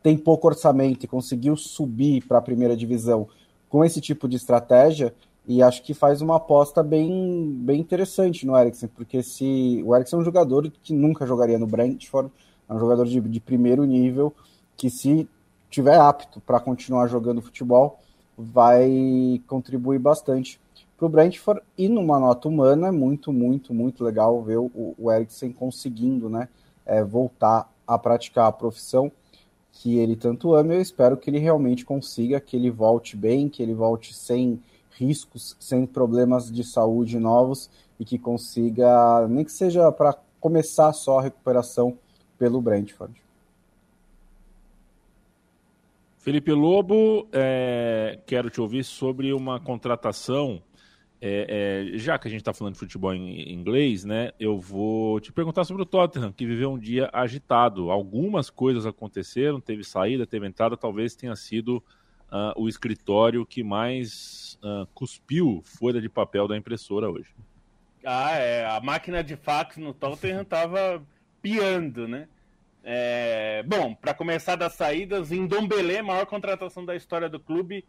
[0.01, 3.27] tem pouco orçamento e conseguiu subir para a primeira divisão
[3.69, 5.13] com esse tipo de estratégia
[5.49, 10.21] e acho que faz uma aposta bem, bem interessante no Eriksen, porque se o Eriksen
[10.21, 12.31] é um jogador que nunca jogaria no Brentford,
[12.69, 14.33] é um jogador de, de primeiro nível
[14.77, 15.29] que se
[15.69, 17.99] tiver apto para continuar jogando futebol
[18.39, 20.61] vai contribuir bastante
[20.97, 25.13] para o Brentford e numa nota humana é muito, muito, muito legal ver o, o
[25.13, 26.49] Eriksen conseguindo né,
[26.87, 29.13] é, voltar a praticar a profissão
[29.71, 30.75] que ele tanto ama.
[30.75, 35.55] Eu espero que ele realmente consiga, que ele volte bem, que ele volte sem riscos,
[35.61, 41.23] sem problemas de saúde novos e que consiga, nem que seja para começar só a
[41.23, 41.99] recuperação
[42.39, 43.23] pelo Brentford.
[46.19, 50.61] Felipe Lobo, é, quero te ouvir sobre uma contratação
[51.21, 55.19] é, é, já que a gente está falando de futebol em inglês, né, eu vou
[55.21, 57.91] te perguntar sobre o Tottenham, que viveu um dia agitado.
[57.91, 61.77] Algumas coisas aconteceram, teve saída, teve entrada, talvez tenha sido
[62.31, 67.35] uh, o escritório que mais uh, cuspiu folha de papel da impressora hoje.
[68.05, 68.67] Ah, é.
[68.67, 71.03] A máquina de fax no Tottenham estava
[71.41, 72.29] piando, né?
[72.85, 77.85] É, bom, para começar das saídas, em Dombelé, maior contratação da história do clube,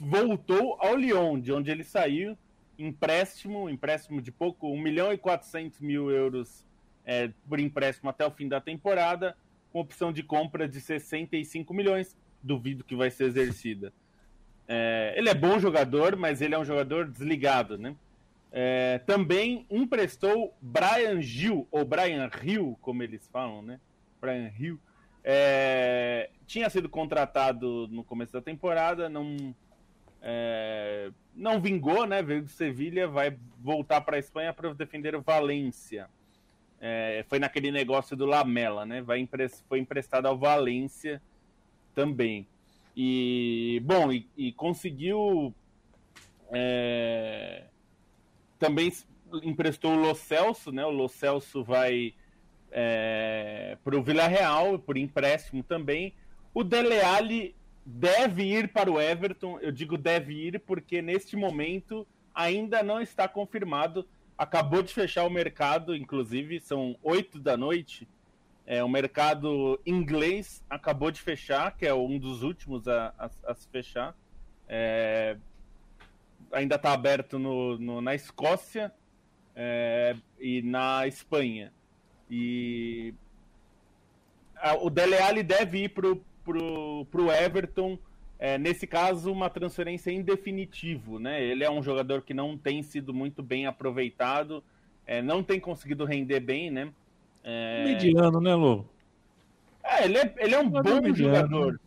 [0.00, 2.36] voltou ao Lyon, de onde ele saiu
[2.78, 6.64] empréstimo, empréstimo de pouco, 1 milhão e 400 mil euros
[7.04, 9.36] é, por empréstimo até o fim da temporada,
[9.72, 13.92] com opção de compra de 65 milhões, duvido que vai ser exercida.
[14.66, 17.94] É, ele é bom jogador, mas ele é um jogador desligado, né?
[18.50, 23.80] É, também emprestou Brian Gil, ou Brian Hill, como eles falam, né?
[24.20, 24.78] Brian Hill.
[25.24, 29.54] É, tinha sido contratado no começo da temporada, não
[30.26, 32.22] é, não vingou, né?
[32.22, 36.08] Veio do Sevilha, vai voltar para a Espanha para defender o Valência.
[36.80, 39.02] É, foi naquele negócio do Lamela, né?
[39.02, 39.28] Vai
[39.68, 41.20] foi emprestado ao Valência
[41.94, 42.46] também.
[42.96, 45.54] E, bom, e, e conseguiu.
[46.50, 47.64] É,
[48.58, 48.90] também
[49.42, 50.86] emprestou o Lo Celso, né?
[50.86, 52.14] O Lo Celso vai
[52.72, 56.14] é, para o Vila Real, por empréstimo também.
[56.54, 57.54] O Dele Alli
[57.84, 59.58] deve ir para o Everton.
[59.60, 64.06] Eu digo deve ir porque neste momento ainda não está confirmado.
[64.36, 68.08] Acabou de fechar o mercado, inclusive, são oito da noite.
[68.66, 73.54] É, o mercado inglês acabou de fechar, que é um dos últimos a, a, a
[73.54, 74.16] se fechar.
[74.66, 75.36] É,
[76.50, 78.92] ainda está aberto no, no, na Escócia
[79.54, 81.72] é, e na Espanha.
[82.30, 83.14] E
[84.56, 86.24] a, o Dele Alli deve ir para o
[87.44, 87.98] Everton.
[88.38, 91.18] É, nesse caso, uma transferência em definitivo.
[91.18, 91.42] Né?
[91.42, 94.62] Ele é um jogador que não tem sido muito bem aproveitado,
[95.06, 96.92] é, não tem conseguido render bem, né?
[97.42, 97.84] É...
[97.84, 98.88] Mediano, né, Lu?
[99.82, 101.12] É, ele é, ele é um bom mediano.
[101.14, 101.80] jogador.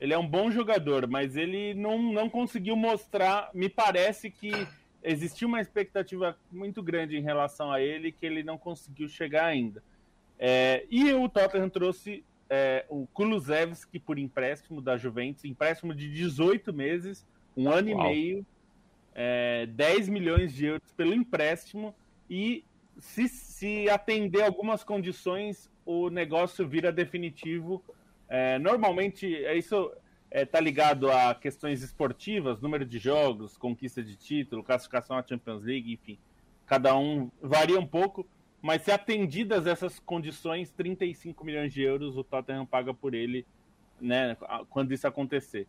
[0.00, 3.50] Ele é um bom jogador, mas ele não, não conseguiu mostrar.
[3.52, 4.50] Me parece que
[5.02, 9.82] existia uma expectativa muito grande em relação a ele que ele não conseguiu chegar ainda.
[10.38, 16.72] É, e o Tottenham trouxe é, o Kulusevski por empréstimo da Juventus, empréstimo de 18
[16.72, 18.06] meses, um ano Uau.
[18.06, 18.46] e meio,
[19.14, 21.94] é, 10 milhões de euros pelo empréstimo
[22.30, 22.64] e
[22.98, 27.82] se, se atender algumas condições, o negócio vira definitivo.
[28.28, 29.90] É, normalmente, é isso
[30.30, 35.62] está é, ligado a questões esportivas, número de jogos, conquista de título, classificação à Champions
[35.62, 36.18] League, enfim.
[36.66, 38.26] Cada um varia um pouco,
[38.60, 43.46] mas se atendidas essas condições, 35 milhões de euros o Tottenham paga por ele
[44.00, 44.36] né,
[44.68, 45.66] quando isso acontecer.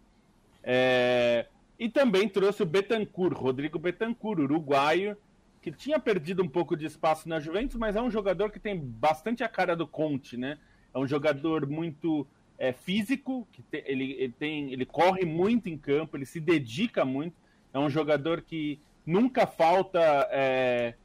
[0.63, 1.45] É,
[1.78, 5.15] e também trouxe o Betancourt, Rodrigo Betancourt, uruguaio,
[5.62, 8.78] que tinha perdido um pouco de espaço na Juventus, mas é um jogador que tem
[8.78, 10.58] bastante a cara do Conte, né?
[10.93, 12.25] É um jogador muito
[12.58, 17.06] é, físico, que te, ele, ele, tem, ele corre muito em campo, ele se dedica
[17.06, 17.36] muito.
[17.73, 19.99] É um jogador que nunca falta
[20.32, 20.95] é,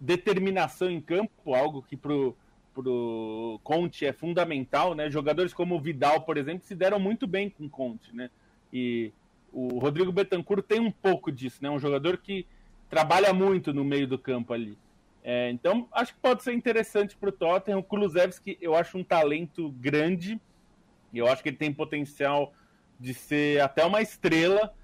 [0.00, 2.36] determinação em campo, algo que pro
[2.74, 5.08] pro Conte é fundamental, né?
[5.08, 8.28] Jogadores como o Vidal, por exemplo, se deram muito bem com o Conte, né?
[8.72, 9.12] E
[9.52, 11.70] o Rodrigo Betancourt tem um pouco disso, né?
[11.70, 12.44] Um jogador que
[12.90, 14.76] trabalha muito no meio do campo ali.
[15.22, 17.78] É, então, acho que pode ser interessante para o Tottenham.
[17.78, 20.38] O Kulusevski, eu acho um talento grande.
[21.12, 22.52] E eu acho que ele tem potencial
[23.00, 24.74] de ser até uma estrela.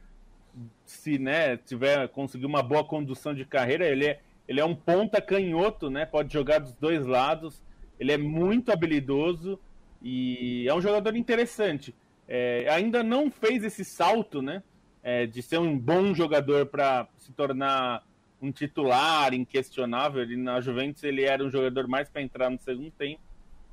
[0.86, 4.20] Se né, tiver conseguir uma boa condução de carreira, ele é,
[4.50, 6.04] ele é um ponta canhoto, né?
[6.04, 7.62] Pode jogar dos dois lados.
[7.98, 9.58] Ele é muito habilidoso
[10.02, 11.94] e é um jogador interessante.
[12.28, 14.62] É, ainda não fez esse salto, né?
[15.02, 18.04] é, de ser um bom jogador para se tornar
[18.40, 20.22] um titular inquestionável.
[20.22, 23.20] Ele, na Juventus ele era um jogador mais para entrar no segundo tempo,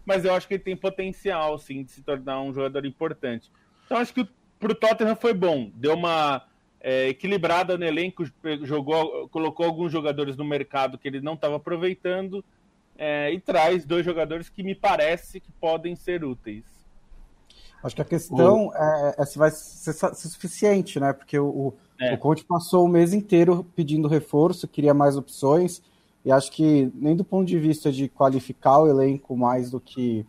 [0.06, 3.52] mas eu acho que ele tem potencial sim de se tornar um jogador importante.
[3.86, 4.28] Então acho que
[4.60, 6.46] para o Tottenham foi bom, deu uma
[6.88, 8.24] é, equilibrada no elenco,
[8.62, 12.42] jogou, colocou alguns jogadores no mercado que ele não estava aproveitando
[12.98, 16.64] é, e traz dois jogadores que me parece que podem ser úteis.
[17.84, 18.74] Acho que a questão o...
[18.74, 21.12] é, é, se vai ser, ser, suficiente, né?
[21.12, 22.14] Porque o, é.
[22.14, 25.84] o Conte passou o mês inteiro pedindo reforço, queria mais opções,
[26.24, 30.26] e acho que nem do ponto de vista de qualificar o elenco mais do que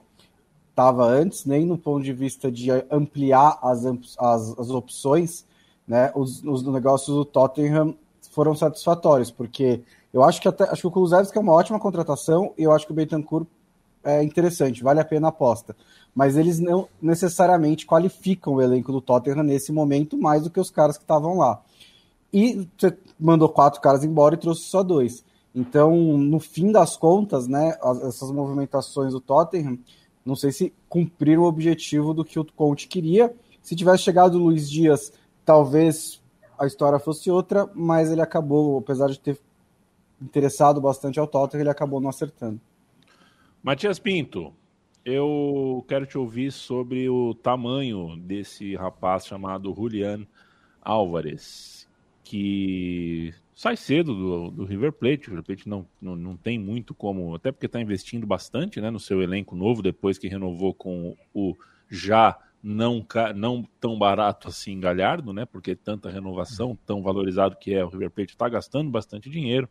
[0.71, 3.85] estava antes, nem no ponto de vista de ampliar as,
[4.18, 5.47] as, as opções,
[5.88, 6.12] né?
[6.14, 7.96] Os, os negócios do Tottenham
[8.31, 12.53] foram satisfatórios, porque eu acho que até acho que o Kulusevski é uma ótima contratação
[12.57, 13.46] e eu acho que o Bentancur
[14.05, 15.74] é interessante, vale a pena a aposta
[16.18, 20.68] mas eles não necessariamente qualificam o elenco do Tottenham nesse momento mais do que os
[20.68, 21.62] caras que estavam lá.
[22.33, 25.24] E você mandou quatro caras embora e trouxe só dois.
[25.55, 29.79] Então, no fim das contas, né, essas movimentações do Tottenham,
[30.27, 33.33] não sei se cumpriram o objetivo do que o Conte queria.
[33.62, 35.12] Se tivesse chegado o Luiz Dias,
[35.49, 36.23] talvez
[36.59, 39.41] a história fosse outra, mas ele acabou, apesar de ter
[40.21, 42.61] interessado bastante ao Tottenham, ele acabou não acertando.
[43.62, 44.53] Matias Pinto,
[45.07, 50.27] eu quero te ouvir sobre o tamanho desse rapaz chamado Julian
[50.83, 51.89] Álvares,
[52.22, 55.29] que sai cedo do, do River Plate.
[55.29, 58.91] O River Plate não, não, não tem muito como, até porque está investindo bastante né,
[58.91, 61.57] no seu elenco novo, depois que renovou com o
[61.89, 63.07] já não,
[63.37, 65.45] não tão barato assim Galhardo, né?
[65.45, 69.69] Porque tanta renovação, tão valorizado que é, o River Plate está gastando bastante dinheiro.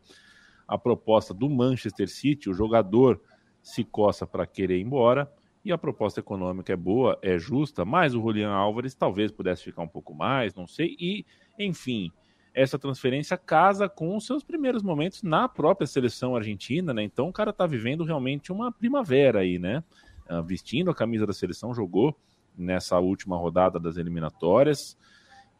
[0.66, 3.20] A proposta do Manchester City, o jogador
[3.62, 5.30] se coça para querer ir embora
[5.64, 9.82] e a proposta econômica é boa, é justa, mas o Julian Álvares talvez pudesse ficar
[9.82, 10.96] um pouco mais, não sei.
[10.98, 11.26] E,
[11.58, 12.10] enfim,
[12.54, 17.02] essa transferência casa com os seus primeiros momentos na própria seleção argentina, né?
[17.02, 19.84] Então o cara tá vivendo realmente uma primavera aí, né?
[20.30, 22.16] Uh, vestindo a camisa da seleção, jogou
[22.58, 24.96] nessa última rodada das eliminatórias.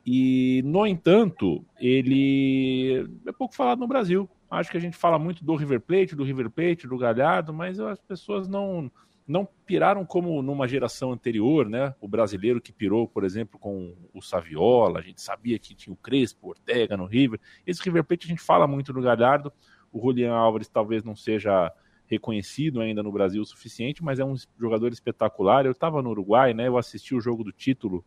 [0.04, 4.28] E, no entanto, ele é pouco falado no Brasil.
[4.50, 7.78] Acho que a gente fala muito do River Plate, do River Plate, do Galhardo, mas
[7.78, 8.90] as pessoas não
[9.28, 11.94] não piraram como numa geração anterior, né?
[12.00, 15.96] O brasileiro que pirou, por exemplo, com o Saviola, a gente sabia que tinha o
[15.96, 17.38] Crespo, Ortega no River.
[17.66, 19.52] Esse River Plate a gente fala muito do Galhardo.
[19.92, 21.70] O Julian Álvares talvez não seja
[22.08, 25.66] reconhecido ainda no Brasil o suficiente, mas é um jogador espetacular.
[25.66, 26.66] Eu estava no Uruguai, né?
[26.66, 28.04] Eu assisti o jogo do título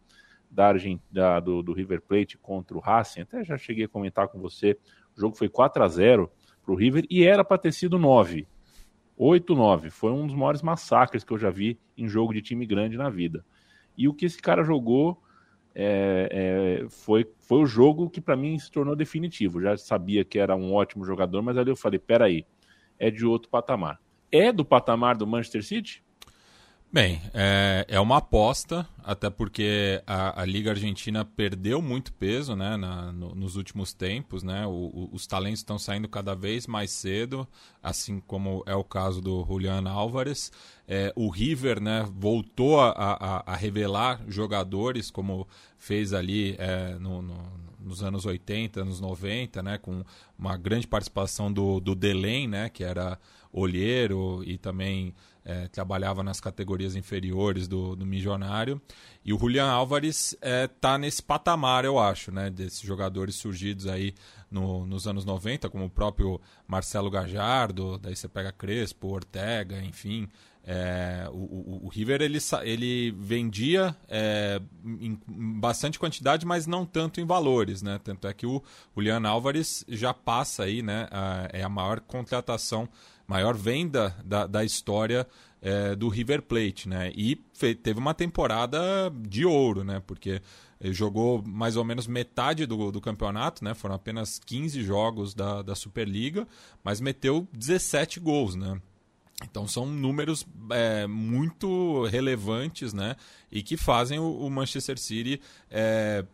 [0.50, 1.00] da, Argent...
[1.10, 3.22] da do, do, River Plate contra o Racing.
[3.22, 4.78] Até já cheguei a comentar com você.
[5.16, 6.30] O jogo foi 4 a 0
[6.64, 8.48] para o River e era para ter sido 9.
[9.18, 9.92] 8-9.
[9.92, 13.10] Foi um dos maiores massacres que eu já vi em jogo de time grande na
[13.10, 13.46] vida.
[13.98, 15.22] E o que esse cara jogou
[15.74, 19.62] é, é, foi, foi o jogo que para mim se tornou definitivo.
[19.62, 22.46] Já sabia que era um ótimo jogador, mas ali eu falei: peraí,
[23.02, 24.00] é de outro patamar.
[24.32, 26.04] É do patamar do Manchester City?
[26.94, 32.76] Bem, é, é uma aposta, até porque a, a, Liga Argentina perdeu muito peso né,
[32.76, 34.44] na, no, nos últimos tempos.
[34.44, 34.68] Né?
[34.68, 37.48] O, o, os talentos estão saindo cada vez mais cedo,
[37.82, 40.52] assim como é o caso do Julian Álvares.
[40.86, 45.48] É, o River né, voltou a, a, a, revelar jogadores, como
[45.78, 47.34] fez ali é, no, no,
[47.82, 50.04] nos anos 80, anos 90, né, com
[50.38, 53.20] uma grande participação do, do Delém, né, que era
[53.52, 55.14] olheiro e também
[55.44, 58.82] é, trabalhava nas categorias inferiores do, do Milionário.
[59.26, 64.14] E o Julian Álvares está é, nesse patamar, eu acho, né, desses jogadores surgidos aí
[64.50, 70.28] no, nos anos 90, como o próprio Marcelo Gajardo, daí você pega Crespo, Ortega, enfim.
[70.64, 77.20] É, o, o, o, River ele, ele vendia é, em bastante quantidade, mas não tanto
[77.20, 78.00] em valores, né?
[78.04, 78.62] Tanto é que o
[78.96, 81.08] Julian Álvares já passa aí, né?
[81.12, 82.88] A, é a maior contratação
[83.28, 85.26] maior venda da, da história
[85.62, 87.12] é, do River Plate, né?
[87.16, 87.36] E
[87.82, 88.80] teve uma temporada
[89.28, 90.02] de ouro, né?
[90.06, 90.42] Porque
[90.86, 93.74] jogou mais ou menos metade do, do campeonato, né?
[93.74, 96.48] Foram apenas 15 jogos da, da Superliga,
[96.84, 98.82] mas meteu 17 gols, né?
[99.44, 103.16] Então são números é, muito relevantes, né?
[103.52, 106.26] E que fazem o, o Manchester City é,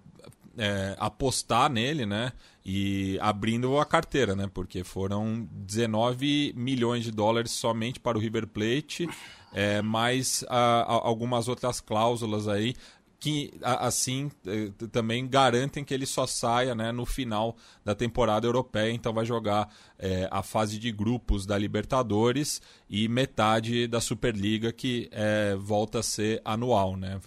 [0.58, 2.32] é, apostar nele, né?
[2.66, 4.50] E abrindo a carteira, né?
[4.54, 9.08] Porque foram 19 milhões de dólares somente para o River Plate,
[9.54, 12.76] é, mais a, a, algumas outras cláusulas aí
[13.20, 18.92] que assim é, também garantem que ele só saia né, no final da temporada europeia,
[18.92, 25.10] então vai jogar é, a fase de grupos da Libertadores e metade da Superliga que
[25.12, 27.20] é, volta a ser anual, né?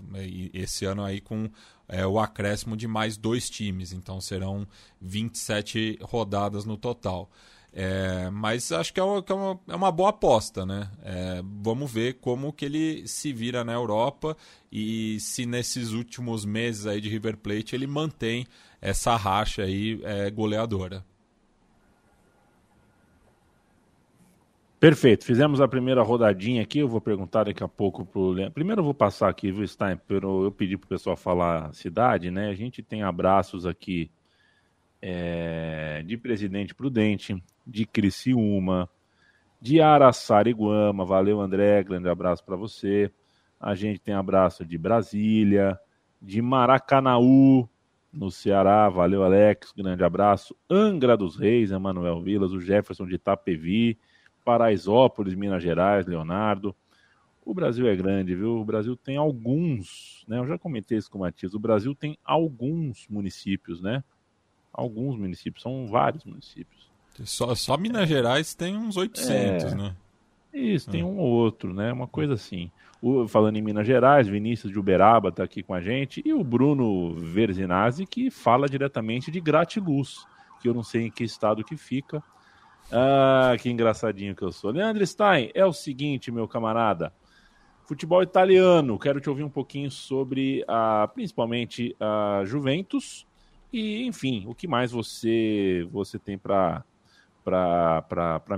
[0.54, 1.50] Esse ano aí com
[1.88, 4.66] é, o acréscimo de mais dois times, então serão
[5.00, 7.28] 27 rodadas no total.
[7.72, 10.90] É, mas acho que, é uma, que é, uma, é uma, boa aposta, né?
[11.04, 14.36] É, vamos ver como que ele se vira na Europa
[14.72, 18.44] e se nesses últimos meses aí de River Plate ele mantém
[18.80, 21.04] essa racha aí é, goleadora.
[24.80, 26.78] Perfeito, fizemos a primeira rodadinha aqui.
[26.78, 28.54] Eu vou perguntar daqui a pouco pro Leandro.
[28.54, 30.00] Primeiro eu vou passar aqui, viu, Stein?
[30.08, 32.48] Eu pedi pro pessoal falar cidade, né?
[32.48, 34.10] A gente tem abraços aqui
[35.00, 38.88] é, de Presidente Prudente, de Criciúma,
[39.60, 41.04] de Araçariguama.
[41.04, 43.10] Valeu, André, grande abraço para você.
[43.58, 45.78] A gente tem abraço de Brasília,
[46.20, 47.68] de Maracanaú,
[48.12, 48.88] no Ceará.
[48.88, 50.56] Valeu, Alex, grande abraço.
[50.68, 53.98] Angra dos Reis, Emanuel Vilas, o Jefferson de Itapevi
[54.44, 56.74] Paraisópolis, Minas Gerais, Leonardo.
[57.44, 58.58] O Brasil é grande, viu?
[58.58, 60.38] O Brasil tem alguns, né?
[60.38, 61.54] Eu já comentei isso com o Matias.
[61.54, 64.02] O Brasil tem alguns municípios, né?
[64.72, 66.90] Alguns municípios, são vários municípios.
[67.24, 69.96] Só, só Minas Gerais tem uns 800, é, né?
[70.52, 71.06] Isso, tem ah.
[71.06, 71.92] um ou outro, né?
[71.92, 72.70] Uma coisa assim.
[73.00, 76.44] O, falando em Minas Gerais, Vinícius de Uberaba está aqui com a gente e o
[76.44, 80.26] Bruno Verzinazzi que fala diretamente de Gratiluz,
[80.60, 82.22] que eu não sei em que estado que fica,
[82.92, 84.70] ah, que engraçadinho que eu sou.
[84.70, 87.12] Leandro Stein, é o seguinte, meu camarada.
[87.86, 93.26] Futebol italiano, quero te ouvir um pouquinho sobre, a, principalmente, a Juventus
[93.72, 96.84] e, enfim, o que mais você, você tem para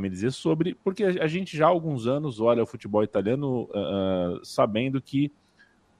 [0.00, 4.44] me dizer sobre, porque a gente já há alguns anos olha o futebol italiano uh,
[4.44, 5.30] sabendo que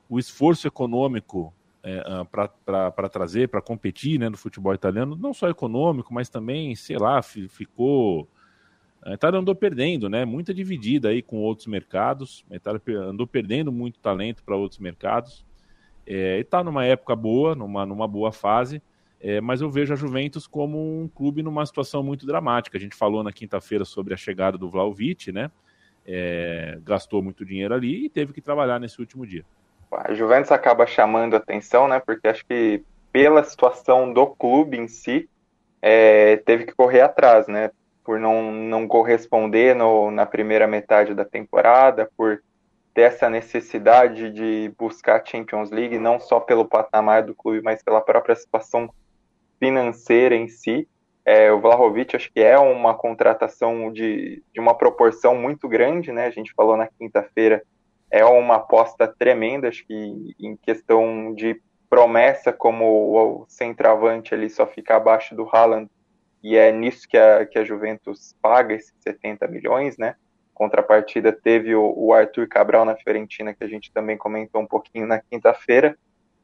[0.08, 5.48] o esforço econômico é, ah, para trazer, para competir né, no futebol italiano, não só
[5.48, 8.28] econômico, mas também, sei lá, ficou
[9.04, 10.24] A Itália andou perdendo, né?
[10.24, 12.44] Muita dividida aí com outros mercados.
[12.50, 15.44] A Itália andou perdendo muito talento para outros mercados.
[16.06, 18.80] É, e está numa época boa, numa, numa boa fase.
[19.22, 22.76] É, mas eu vejo a Juventus como um clube numa situação muito dramática.
[22.76, 25.50] A gente falou na quinta-feira sobre a chegada do Vlaovic, né?
[26.04, 29.44] É, gastou muito dinheiro ali e teve que trabalhar nesse último dia.
[29.92, 32.00] A Juventus acaba chamando atenção, né?
[32.00, 35.28] Porque acho que pela situação do clube em si,
[35.80, 37.70] é, teve que correr atrás, né?
[38.04, 42.42] por não, não corresponder no, na primeira metade da temporada, por
[42.94, 48.00] ter essa necessidade de buscar Champions League, não só pelo patamar do clube, mas pela
[48.00, 48.92] própria situação
[49.62, 50.88] financeira em si.
[51.24, 56.26] É, o Vlahovic acho que é uma contratação de, de uma proporção muito grande, né?
[56.26, 57.62] A gente falou na quinta-feira,
[58.10, 64.66] é uma aposta tremenda, acho que em questão de promessa como o centroavante ali só
[64.66, 65.88] fica abaixo do Haaland,
[66.42, 70.16] e é nisso que a, que a Juventus paga esses 70 milhões, né?
[70.52, 75.06] Contrapartida teve o, o Arthur Cabral na Fiorentina, que a gente também comentou um pouquinho
[75.06, 75.96] na quinta-feira,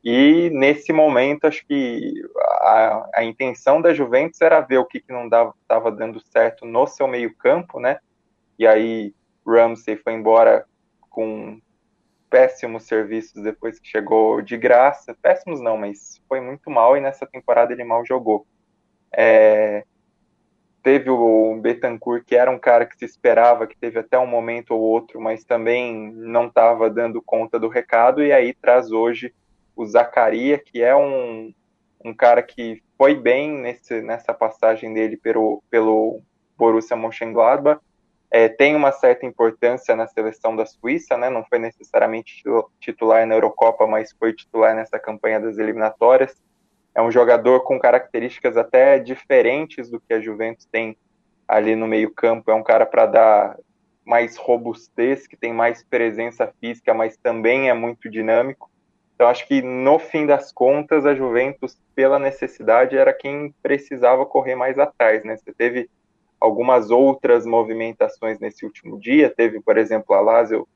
[0.05, 2.23] e nesse momento acho que
[2.61, 6.87] a, a, intenção da Juventus era ver o que, que não estava dando certo no
[6.87, 7.99] seu meio-campo, né?
[8.59, 9.13] E aí
[9.47, 10.65] Ramsey foi embora
[11.11, 11.61] com
[12.31, 15.17] péssimos serviços depois que chegou de graça.
[15.21, 18.47] Péssimos não, mas foi muito mal e nessa temporada ele mal jogou.
[19.13, 19.85] É,
[20.83, 24.73] teve o Betancourt, que era um cara que se esperava, que teve até um momento
[24.75, 29.35] ou outro, mas também não estava dando conta do recado, e aí traz hoje
[29.83, 31.53] o Zacaria, que é um,
[32.05, 36.21] um cara que foi bem nesse, nessa passagem dele pelo, pelo
[36.57, 37.81] Borussia Mönchengladbach,
[38.31, 41.31] é, tem uma certa importância na seleção da Suíça, né?
[41.31, 42.43] não foi necessariamente
[42.79, 46.35] titular na Eurocopa, mas foi titular nessa campanha das eliminatórias
[46.99, 50.99] é um jogador com características até diferentes do que a Juventus tem
[51.47, 52.51] ali no meio-campo.
[52.51, 53.57] É um cara para dar
[54.05, 58.68] mais robustez, que tem mais presença física, mas também é muito dinâmico.
[59.19, 64.55] Então, acho que no fim das contas, a Juventus, pela necessidade, era quem precisava correr
[64.55, 65.25] mais atrás.
[65.25, 65.37] Né?
[65.37, 65.91] Você teve
[66.39, 69.29] algumas outras movimentações nesse último dia.
[69.29, 70.69] Teve, por exemplo, a Lazio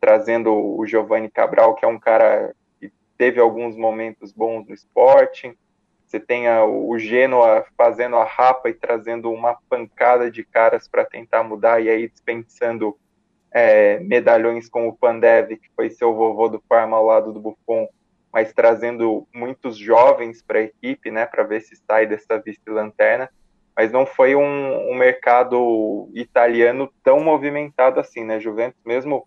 [0.00, 5.56] trazendo o Giovanni Cabral, que é um cara que teve alguns momentos bons no Sporting.
[6.06, 11.04] Você tem a, o Genoa fazendo a rapa e trazendo uma pancada de caras para
[11.04, 12.96] tentar mudar, e aí dispensando
[13.52, 17.88] é, medalhões como o Pandev, que foi seu vovô do Parma ao lado do Buffon,
[18.32, 23.30] mas trazendo muitos jovens para a equipe, né, para ver se sai dessa vice-lanterna.
[23.74, 28.40] Mas não foi um, um, mercado italiano tão movimentado assim, né?
[28.40, 29.26] Juventus, mesmo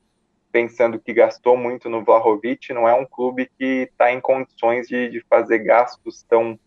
[0.52, 5.10] pensando que gastou muito no Vlahovic, não é um clube que está em condições de,
[5.10, 6.60] de fazer gastos tão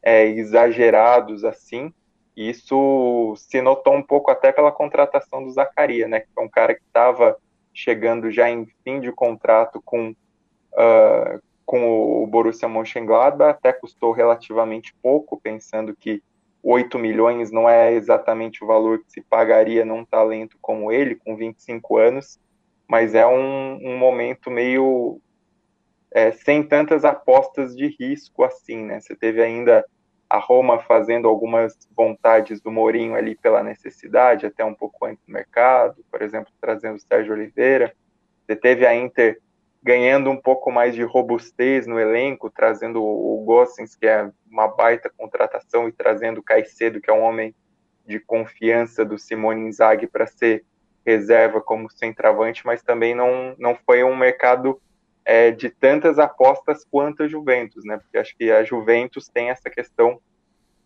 [0.00, 1.92] é, exagerados assim.
[2.36, 6.20] Isso se notou um pouco até pela contratação do Zacaria, né?
[6.20, 7.36] Que é um cara que estava
[7.72, 14.94] chegando já em fim de contrato com, uh, com o Borussia Mönchengladbach, até custou relativamente
[15.02, 16.22] pouco, pensando que
[16.62, 21.36] 8 milhões não é exatamente o valor que se pagaria num talento como ele, com
[21.36, 22.40] 25 anos,
[22.88, 25.20] mas é um, um momento meio
[26.10, 29.00] é, sem tantas apostas de risco assim, né?
[29.00, 29.84] Você teve ainda
[30.34, 35.32] a Roma fazendo algumas vontades do Mourinho ali pela necessidade, até um pouco antes do
[35.32, 37.94] mercado, por exemplo, trazendo o Sérgio Oliveira.
[38.44, 39.40] Você teve a Inter
[39.80, 45.08] ganhando um pouco mais de robustez no elenco, trazendo o Gossens, que é uma baita
[45.16, 47.54] contratação, e trazendo o Caicedo, que é um homem
[48.04, 50.64] de confiança do Simone Inzaghi para ser
[51.06, 54.80] reserva como centroavante, mas também não, não foi um mercado
[55.24, 57.96] é, de tantas apostas quanto a Juventus, né?
[57.96, 60.20] Porque acho que a Juventus tem essa questão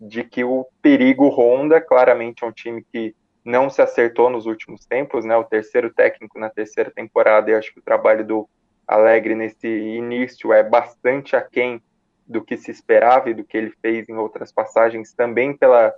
[0.01, 3.15] de que o perigo ronda, claramente é um time que
[3.45, 5.37] não se acertou nos últimos tempos, né?
[5.37, 8.49] O terceiro técnico na terceira temporada, e acho que o trabalho do
[8.87, 11.83] Alegre nesse início é bastante aquém
[12.27, 15.95] do que se esperava e do que ele fez em outras passagens, também pela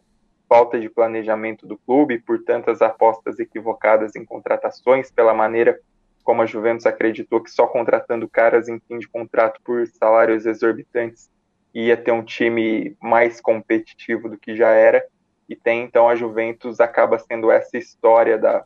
[0.49, 5.79] falta de planejamento do clube, por tantas apostas equivocadas em contratações, pela maneira
[6.31, 11.29] como a Juventus acreditou que só contratando caras em fim de contrato por salários exorbitantes
[11.75, 15.05] ia ter um time mais competitivo do que já era.
[15.49, 18.65] E tem então a Juventus acaba sendo essa história da,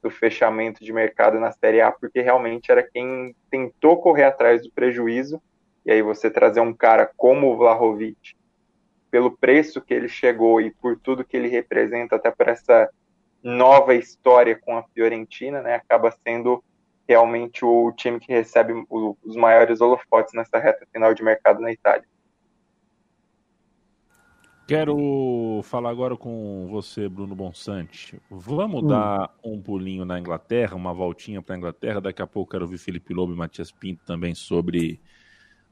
[0.00, 4.70] do fechamento de mercado na Série A, porque realmente era quem tentou correr atrás do
[4.70, 5.42] prejuízo.
[5.84, 8.36] E aí você trazer um cara como o Vlahovic,
[9.10, 12.88] pelo preço que ele chegou e por tudo que ele representa, até por essa
[13.42, 16.62] nova história com a Fiorentina, né, acaba sendo
[17.10, 22.06] realmente o time que recebe os maiores holofotes nessa reta final de mercado na Itália.
[24.68, 28.22] Quero falar agora com você, Bruno Bonsante.
[28.30, 28.86] Vamos hum.
[28.86, 32.00] dar um pulinho na Inglaterra, uma voltinha para a Inglaterra.
[32.00, 35.00] Daqui a pouco quero ouvir Felipe Lobo e Matias Pinto também sobre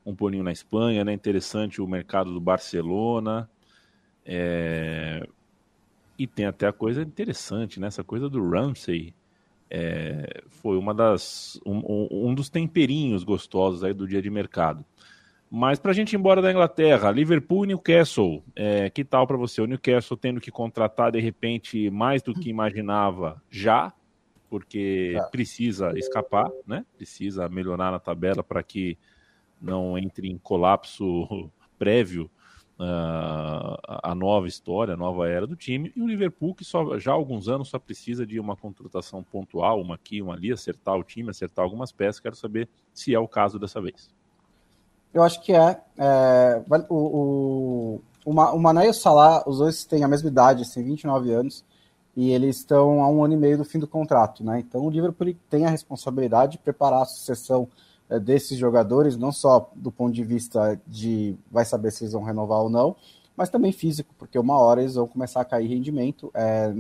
[0.05, 1.05] um pulinho na Espanha.
[1.05, 1.13] Né?
[1.13, 3.49] Interessante o mercado do Barcelona.
[4.27, 5.25] É...
[6.19, 7.87] E tem até a coisa interessante, né?
[7.87, 9.15] Essa coisa do Ramsey.
[9.71, 10.43] É...
[10.49, 14.85] Foi uma das um, um dos temperinhos gostosos aí do dia de mercado.
[15.51, 19.37] Mas para a gente ir embora da Inglaterra, Liverpool e Newcastle, é, que tal para
[19.37, 19.63] você?
[19.63, 23.93] O Newcastle tendo que contratar de repente mais do que imaginava já,
[24.51, 25.23] porque é.
[25.31, 26.85] precisa escapar, né?
[26.97, 28.99] Precisa melhorar na tabela para que
[29.61, 32.31] não entre em colapso prévio
[32.81, 35.93] a nova história, a nova era do time.
[35.97, 39.81] E o Liverpool, que só, já há alguns anos só precisa de uma contratação pontual,
[39.81, 42.21] uma aqui, uma ali, acertar o time, acertar algumas peças.
[42.21, 44.11] Quero saber se é o caso dessa vez.
[45.13, 45.81] Eu acho que é.
[45.97, 50.85] é o, o, o Mané e o Salah, os dois têm a mesma idade, assim,
[50.85, 51.65] 29 anos,
[52.15, 54.61] e eles estão a um ano e meio do fim do contrato, né?
[54.61, 57.69] Então o Liverpool tem a responsabilidade de preparar a sucessão
[58.19, 62.61] desses jogadores, não só do ponto de vista de vai saber se eles vão renovar
[62.61, 62.97] ou não,
[63.37, 66.31] mas também físico, porque uma hora eles vão começar a cair rendimento.
[66.35, 66.75] É,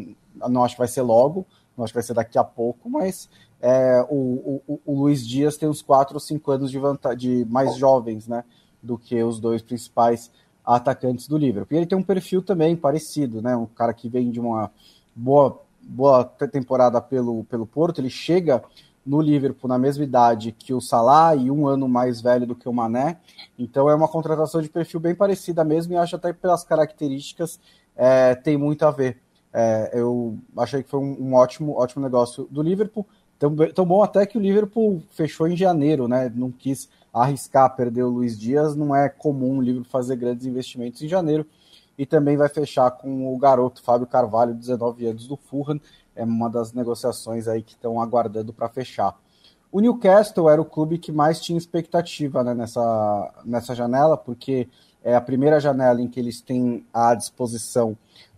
[0.49, 3.29] não acho que vai ser logo, não acho que vai ser daqui a pouco, mas
[3.61, 6.81] é, o, o, o, Luiz Dias tem uns 4 ou 5 anos de,
[7.17, 8.45] de mais jovens né,
[8.83, 10.31] do que os dois principais
[10.65, 11.77] atacantes do Liverpool.
[11.77, 13.57] E ele tem um perfil também parecido, né?
[13.57, 14.71] Um cara que vem de uma
[15.15, 18.63] boa, boa temporada pelo, pelo Porto, ele chega
[19.05, 22.69] no Liverpool na mesma idade que o Salah e um ano mais velho do que
[22.69, 23.19] o Mané.
[23.59, 27.59] Então é uma contratação de perfil bem parecida mesmo e acho até pelas características
[27.99, 29.19] é, tem muito a ver.
[29.53, 33.05] É, eu achei que foi um, um, ótimo, ótimo negócio do Liverpool.
[33.39, 36.31] Tão, tão bom até que o Liverpool fechou em janeiro, né?
[36.35, 38.77] Não quis arriscar perder o Luiz Dias.
[38.77, 41.47] Não é comum o Liverpool fazer grandes investimentos em janeiro.
[41.97, 45.81] E também vai fechar com o garoto Fábio Carvalho, 19 anos, do Fulham.
[46.19, 49.17] É uma das negociações aí que estão aguardando para fechar.
[49.71, 54.69] O Newcastle era o clube que mais tinha expectativa né, nessa, nessa janela, porque
[55.03, 57.97] é a primeira janela em que eles têm à disposição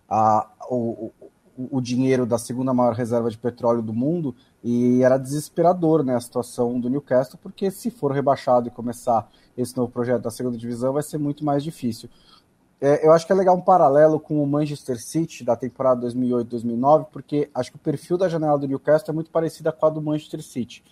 [0.09, 1.11] a, o,
[1.57, 6.15] o, o dinheiro da segunda maior reserva de petróleo do mundo e era desesperador né,
[6.15, 10.57] a situação do Newcastle, porque se for rebaixado e começar esse novo projeto da segunda
[10.57, 12.09] divisão, vai ser muito mais difícil.
[12.83, 17.05] É, eu acho que é legal um paralelo com o Manchester City da temporada 2008-2009,
[17.11, 20.01] porque acho que o perfil da janela do Newcastle é muito parecido com a do
[20.01, 20.83] Manchester City.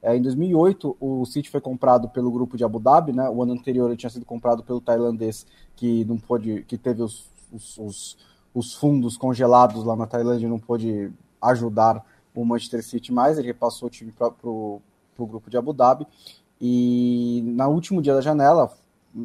[0.00, 3.28] É, em 2008, o City foi comprado pelo grupo de Abu Dhabi, né?
[3.28, 7.30] O ano anterior ele tinha sido comprado pelo tailandês que não pôde, que teve os,
[7.52, 8.18] os, os,
[8.54, 12.02] os fundos congelados lá na Tailândia e não pôde ajudar
[12.34, 14.80] o Manchester City mais, ele repassou o time para o
[15.18, 16.06] grupo de Abu Dhabi.
[16.60, 18.72] E na último dia da janela,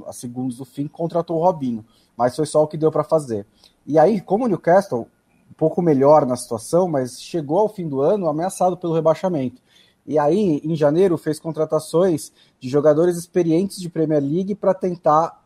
[0.06, 1.84] a segundos do fim, contratou o Robinho,
[2.20, 3.46] mas foi só o que deu para fazer.
[3.88, 5.08] E aí, como o Newcastle,
[5.50, 9.62] um pouco melhor na situação, mas chegou ao fim do ano ameaçado pelo rebaixamento.
[10.06, 15.42] E aí, em janeiro, fez contratações de jogadores experientes de Premier League para tentar,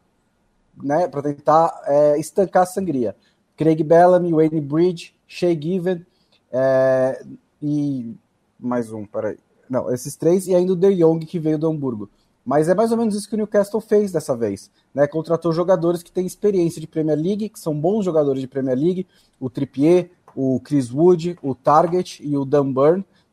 [0.75, 3.15] né, para tentar é, estancar a sangria.
[3.55, 6.03] Craig Bellamy, Wayne Bridge, Shea Given,
[6.51, 7.23] é,
[7.61, 8.15] e
[8.59, 9.37] mais um, peraí.
[9.69, 12.09] Não, esses três e ainda o De Jong que veio do Hamburgo.
[12.45, 14.69] Mas é mais ou menos isso que o Newcastle fez dessa vez.
[14.93, 15.07] Né?
[15.07, 19.07] Contratou jogadores que têm experiência de Premier League, que são bons jogadores de Premier League,
[19.39, 22.73] o Trippier, o Chris Wood, o Target e o Dan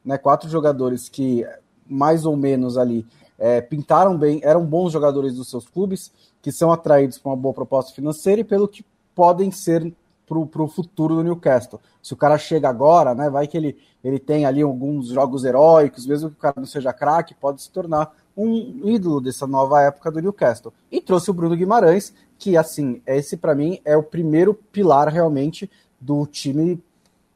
[0.05, 0.17] né?
[0.17, 1.45] quatro jogadores que
[1.89, 3.05] mais ou menos ali
[3.37, 7.55] é, pintaram bem, eram bons jogadores dos seus clubes, que são atraídos por uma boa
[7.55, 8.85] proposta financeira e pelo que
[9.15, 9.93] podem ser
[10.27, 11.81] para o futuro do Newcastle.
[12.01, 16.07] Se o cara chega agora, né, vai que ele, ele tem ali alguns jogos heróicos,
[16.07, 20.11] mesmo que o cara não seja craque, pode se tornar um ídolo dessa nova época
[20.11, 20.73] do Newcastle.
[20.91, 25.71] E trouxe o Bruno Guimarães, que assim, esse para mim é o primeiro pilar realmente
[26.01, 26.83] do time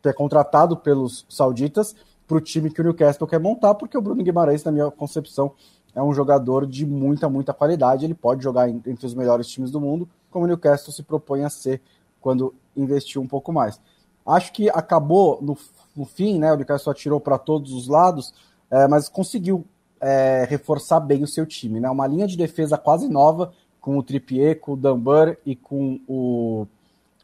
[0.00, 1.94] que é contratado pelos sauditas
[2.26, 5.52] para o time que o Newcastle quer montar, porque o Bruno Guimarães, na minha concepção,
[5.94, 8.04] é um jogador de muita, muita qualidade.
[8.04, 11.50] Ele pode jogar entre os melhores times do mundo, como o Newcastle se propõe a
[11.50, 11.80] ser
[12.20, 13.80] quando investiu um pouco mais.
[14.26, 15.56] Acho que acabou no,
[15.94, 16.52] no fim, né?
[16.52, 18.34] O Newcastle atirou para todos os lados,
[18.70, 19.64] é, mas conseguiu
[20.04, 21.88] é, reforçar bem o seu time, né?
[21.88, 26.66] Uma linha de defesa quase nova com o Trippier, com o Dunbar e com o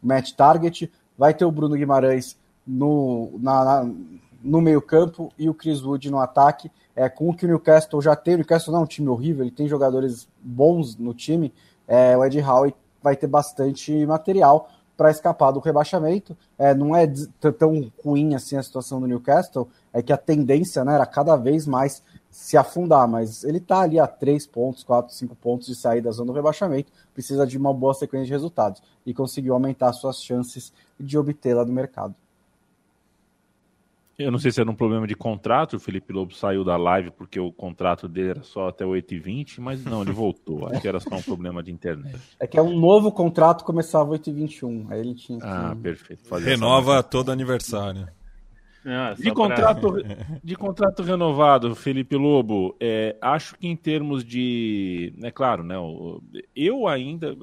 [0.01, 0.91] Matt Target.
[1.15, 3.91] Vai ter o Bruno Guimarães no, na, na,
[4.43, 6.71] no meio-campo e o Chris Wood no ataque.
[6.95, 9.43] É, com o que o Newcastle já tem, o Newcastle não é um time horrível,
[9.43, 11.53] ele tem jogadores bons no time.
[11.87, 16.35] É, o Ed Howe vai ter bastante material para escapar do rebaixamento.
[16.57, 17.07] É, não é
[17.59, 21.67] tão ruim assim a situação do Newcastle, é que a tendência né, era cada vez
[21.67, 22.01] mais
[22.31, 26.11] se afundar, mas ele está ali a 3 pontos, 4, 5 pontos de sair da
[26.11, 30.73] zona do rebaixamento, precisa de uma boa sequência de resultados e conseguiu aumentar suas chances
[30.97, 32.15] de obtê-la do mercado.
[34.17, 37.11] Eu não sei se era um problema de contrato, o Felipe Lobo saiu da live
[37.11, 40.67] porque o contrato dele era só até 8h20, mas não, ele voltou.
[40.69, 42.19] Acho que era só um problema de internet.
[42.39, 44.91] É que é um novo contrato começava 8h21.
[44.91, 45.39] Aí ele tinha.
[45.41, 46.33] Ah, perfeito.
[46.35, 48.07] Renova todo aniversário.
[48.85, 50.01] Ah, de, contrato, pra...
[50.43, 55.13] de contrato renovado, Felipe Lobo, é, acho que em termos de.
[55.21, 55.75] É claro, né?
[56.55, 57.35] Eu ainda,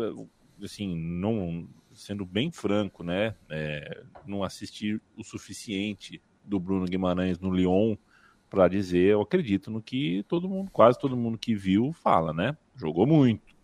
[0.62, 3.34] assim, não sendo bem franco, né?
[3.49, 7.97] É, não assisti o suficiente do Bruno Guimarães no Lyon
[8.49, 12.57] para dizer, eu acredito no que todo mundo, quase todo mundo que viu fala, né?
[12.74, 13.55] Jogou muito,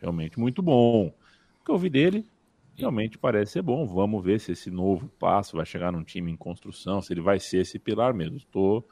[0.00, 1.08] realmente muito bom.
[1.60, 2.24] O que eu vi dele
[2.78, 3.86] realmente parece ser bom.
[3.86, 7.40] Vamos ver se esse novo passo vai chegar num time em construção, se ele vai
[7.40, 8.36] ser esse pilar mesmo.
[8.36, 8.86] Estou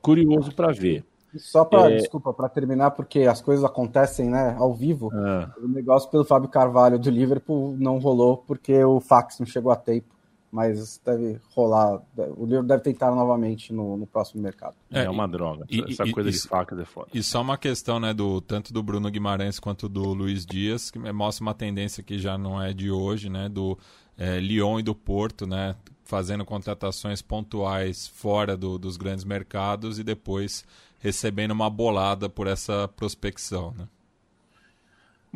[0.00, 1.04] curioso para ver.
[1.36, 1.96] Só para, é...
[1.96, 5.10] desculpa, para terminar, porque as coisas acontecem né, ao vivo.
[5.12, 5.52] Ah.
[5.62, 9.76] O negócio pelo Fábio Carvalho do Liverpool não rolou porque o fax não chegou a
[9.76, 10.15] tempo
[10.56, 12.00] mas deve rolar.
[12.34, 14.74] O livro deve tentar novamente no, no próximo mercado.
[14.90, 15.66] É, é uma droga.
[15.68, 17.08] E, Essa e, coisa e, de facas é foda.
[17.12, 20.98] E só uma questão, né, do tanto do Bruno Guimarães quanto do Luiz Dias, que
[20.98, 23.78] mostra uma tendência que já não é de hoje, né, do
[24.16, 30.02] é, Lyon e do Porto, né, fazendo contratações pontuais fora do, dos grandes mercados e
[30.02, 30.64] depois
[31.00, 33.86] recebendo uma bolada por essa prospecção, né?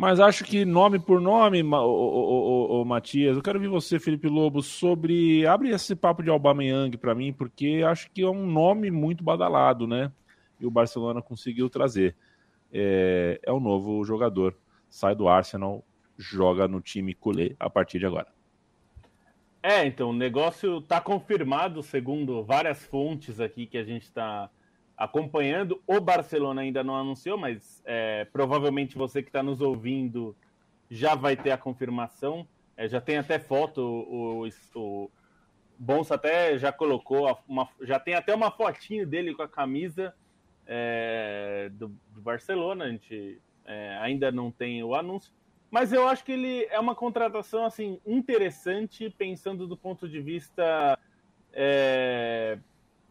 [0.00, 3.98] Mas acho que nome por nome, o, o, o, o, Matias, eu quero ouvir você,
[3.98, 5.46] Felipe Lobo, sobre.
[5.46, 9.86] Abre esse papo de Aubameyang para mim, porque acho que é um nome muito badalado,
[9.86, 10.10] né?
[10.58, 12.16] E o Barcelona conseguiu trazer.
[12.72, 14.56] É, é um novo jogador.
[14.88, 15.84] Sai do Arsenal,
[16.16, 18.28] joga no time culé a partir de agora.
[19.62, 24.48] É, então, o negócio está confirmado, segundo várias fontes aqui que a gente está
[25.00, 25.82] acompanhando.
[25.86, 30.36] O Barcelona ainda não anunciou, mas é, provavelmente você que está nos ouvindo
[30.90, 32.46] já vai ter a confirmação.
[32.76, 35.10] É, já tem até foto, o, o,
[35.78, 40.14] Bonsa até já colocou, uma, já tem até uma fotinho dele com a camisa
[40.66, 42.84] é, do, do, Barcelona.
[42.84, 45.32] A gente é, ainda não tem o anúncio.
[45.70, 50.98] Mas eu acho que ele é uma contratação assim interessante, pensando do ponto de vista
[51.54, 52.58] é,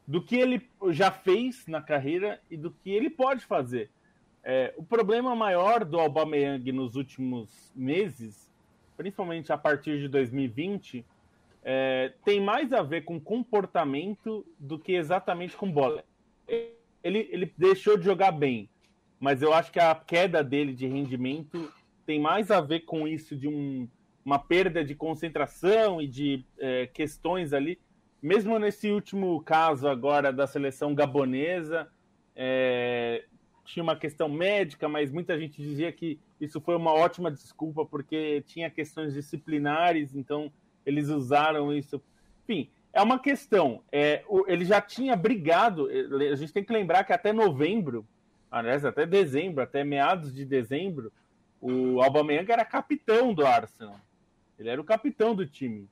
[0.10, 3.92] do que ele já fez na carreira e do que ele pode fazer.
[4.44, 8.52] É, o problema maior do Aubameyang nos últimos meses,
[8.98, 11.06] principalmente a partir de 2020,
[11.64, 16.04] é, tem mais a ver com comportamento do que exatamente com bola.
[17.04, 18.68] Ele, ele deixou de jogar bem,
[19.20, 21.72] mas eu acho que a queda dele de rendimento
[22.08, 23.88] tem mais a ver com isso de um,
[24.26, 27.78] uma perda de concentração e de é, questões ali
[28.22, 31.88] mesmo nesse último caso agora da seleção gabonesa,
[32.36, 33.26] é,
[33.66, 38.44] tinha uma questão médica, mas muita gente dizia que isso foi uma ótima desculpa porque
[38.48, 40.52] tinha questões disciplinares, então
[40.86, 42.02] eles usaram isso.
[42.44, 43.84] Enfim, é uma questão.
[43.92, 45.88] É, ele já tinha brigado.
[46.32, 48.06] A gente tem que lembrar que até novembro,
[48.50, 51.12] aliás, até dezembro, até meados de dezembro,
[51.62, 54.00] o Aubameyang era capitão do Arsenal.
[54.58, 55.88] Ele era o capitão do time.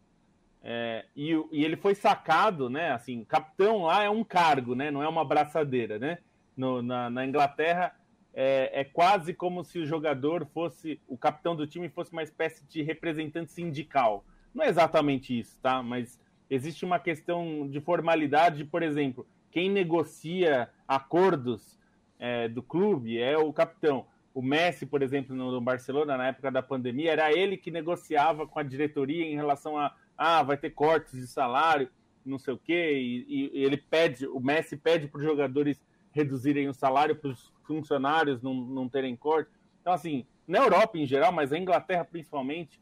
[0.70, 2.91] É, e, e, ele foi sacado, né?
[2.91, 4.91] Assim, capitão lá é um cargo, né?
[4.91, 6.18] Não é uma braçadeira, né?
[6.57, 7.95] No, na, na, Inglaterra
[8.34, 12.65] é, é, quase como se o jogador fosse, o capitão do time fosse uma espécie
[12.65, 14.26] de representante sindical.
[14.53, 15.82] Não é exatamente isso, tá?
[15.82, 21.80] Mas existe uma questão de formalidade, por exemplo, quem negocia acordos
[22.20, 24.05] é, do clube é o capitão.
[24.34, 28.59] O Messi, por exemplo, no Barcelona, na época da pandemia, era ele que negociava com
[28.59, 31.89] a diretoria em relação a ah, vai ter cortes de salário,
[32.26, 36.68] não sei o quê, e, e ele pede, o Messi pede para os jogadores reduzirem
[36.68, 39.51] o salário para os funcionários não, não terem corte.
[39.82, 42.82] Então, assim, na Europa em geral, mas na Inglaterra principalmente,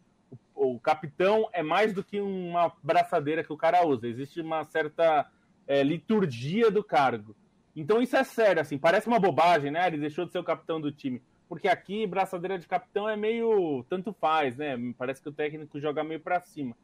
[0.56, 4.08] o, o capitão é mais do que uma braçadeira que o cara usa.
[4.08, 5.30] Existe uma certa
[5.68, 7.36] é, liturgia do cargo.
[7.76, 9.86] Então isso é sério, assim, parece uma bobagem, né?
[9.86, 11.22] Ele deixou de ser o capitão do time.
[11.48, 14.78] Porque aqui, braçadeira de capitão é meio tanto faz, né?
[14.98, 16.76] Parece que o técnico joga meio para cima.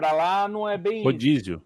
[0.00, 1.02] Para lá não é bem.
[1.02, 1.62] Rodízio.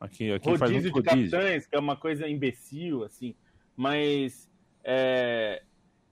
[0.00, 1.30] Aqui, aqui rodízio faz muito de rodízio.
[1.30, 3.34] capitães, que é uma coisa imbecil, assim.
[3.76, 4.50] Mas.
[4.82, 5.62] É...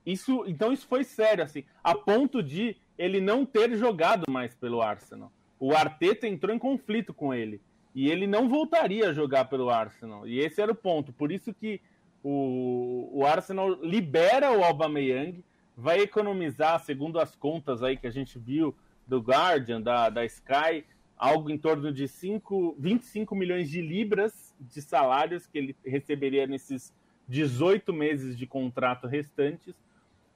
[0.04, 4.82] Isso, então isso foi sério, assim, a ponto de ele não ter jogado mais pelo
[4.82, 5.32] Arsenal.
[5.58, 7.60] O Arteta entrou em conflito com ele
[7.94, 10.26] e ele não voltaria a jogar pelo Arsenal.
[10.26, 11.12] E esse era o ponto.
[11.12, 11.80] Por isso que
[12.22, 15.42] o, o Arsenal libera o Aubameyang,
[15.76, 18.74] vai economizar, segundo as contas aí que a gente viu
[19.06, 20.84] do Guardian, da, da Sky,
[21.22, 26.92] algo em torno de 5, 25 milhões de libras de salários que ele receberia nesses
[27.28, 29.72] 18 meses de contrato restantes.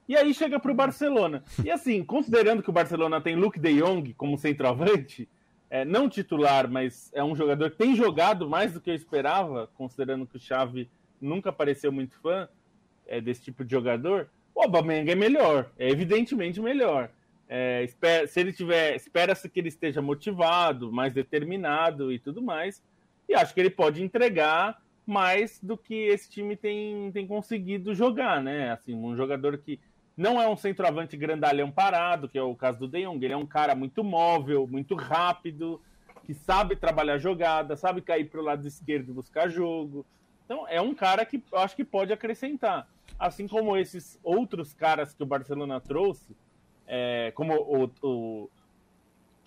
[0.07, 1.43] E aí chega para o Barcelona.
[1.61, 5.27] E assim, considerando que o Barcelona tem Luke de Jong como centroavante,
[5.69, 9.69] é, não titular, mas é um jogador que tem jogado mais do que eu esperava,
[9.75, 12.47] considerando que o Xavi nunca pareceu muito fã
[13.05, 17.11] é, desse tipo de jogador, o Aubameyang é melhor, é evidentemente melhor.
[17.49, 22.83] É, espera, se ele tiver, espera-se que ele esteja motivado, mais determinado e tudo mais,
[23.27, 28.43] e acho que ele pode entregar mais do que esse time tem, tem conseguido jogar,
[28.43, 28.71] né?
[28.71, 29.79] Assim, um jogador que
[30.17, 33.23] não é um centroavante grandalhão parado, que é o caso do De Jong.
[33.23, 35.79] Ele é um cara muito móvel, muito rápido,
[36.25, 40.05] que sabe trabalhar jogada, sabe cair para o lado esquerdo e buscar jogo.
[40.43, 42.87] Então, é um cara que eu acho que pode acrescentar.
[43.17, 46.35] Assim como esses outros caras que o Barcelona trouxe,
[46.87, 48.49] é, como o, o,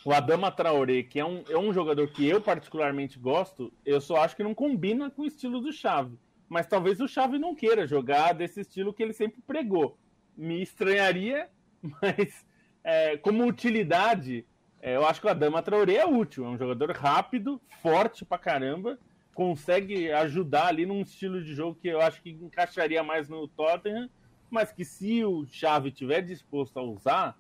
[0.05, 4.17] o Adama Traoré, que é um, é um jogador que eu particularmente gosto, eu só
[4.17, 6.19] acho que não combina com o estilo do Xavi.
[6.49, 9.97] Mas talvez o Xavi não queira jogar desse estilo que ele sempre pregou
[10.41, 11.49] me estranharia,
[11.83, 12.47] mas
[12.83, 14.47] é, como utilidade,
[14.81, 16.47] é, eu acho que o Adama Traoré é útil.
[16.47, 18.99] É um jogador rápido, forte pra caramba,
[19.35, 24.09] consegue ajudar ali num estilo de jogo que eu acho que encaixaria mais no Tottenham,
[24.51, 27.39] mas que se o Xavi tiver disposto a usar,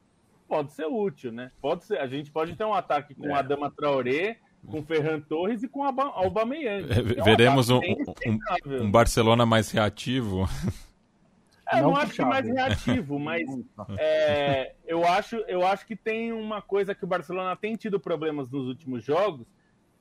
[0.48, 1.50] pode ser útil, né?
[1.60, 1.98] Pode ser.
[1.98, 3.38] A gente pode ter um ataque com é.
[3.38, 6.88] Adama Traoré, com Ferran Torres e com o Aubameyang.
[6.90, 10.48] É, veremos um, um, um Barcelona mais reativo.
[11.72, 13.42] É, não, não acho que mais reativo, mas
[13.96, 18.50] é, eu, acho, eu acho que tem uma coisa que o Barcelona tem tido problemas
[18.50, 19.46] nos últimos jogos,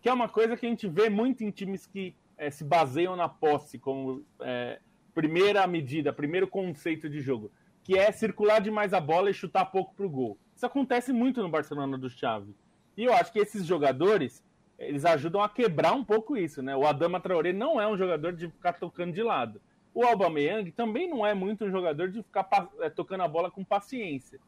[0.02, 3.16] que é uma coisa que a gente vê muito em times que é, se baseiam
[3.16, 4.80] na posse como é,
[5.20, 7.52] primeira medida, primeiro conceito de jogo,
[7.84, 10.38] que é circular demais a bola e chutar pouco pro gol.
[10.56, 12.56] Isso acontece muito no Barcelona do Xavi.
[12.96, 14.42] E eu acho que esses jogadores,
[14.78, 16.74] eles ajudam a quebrar um pouco isso, né?
[16.74, 19.60] O Adama Traoré não é um jogador de ficar tocando de lado.
[19.94, 22.48] O Aubameyang também não é muito um jogador de ficar
[22.80, 24.40] é, tocando a bola com paciência.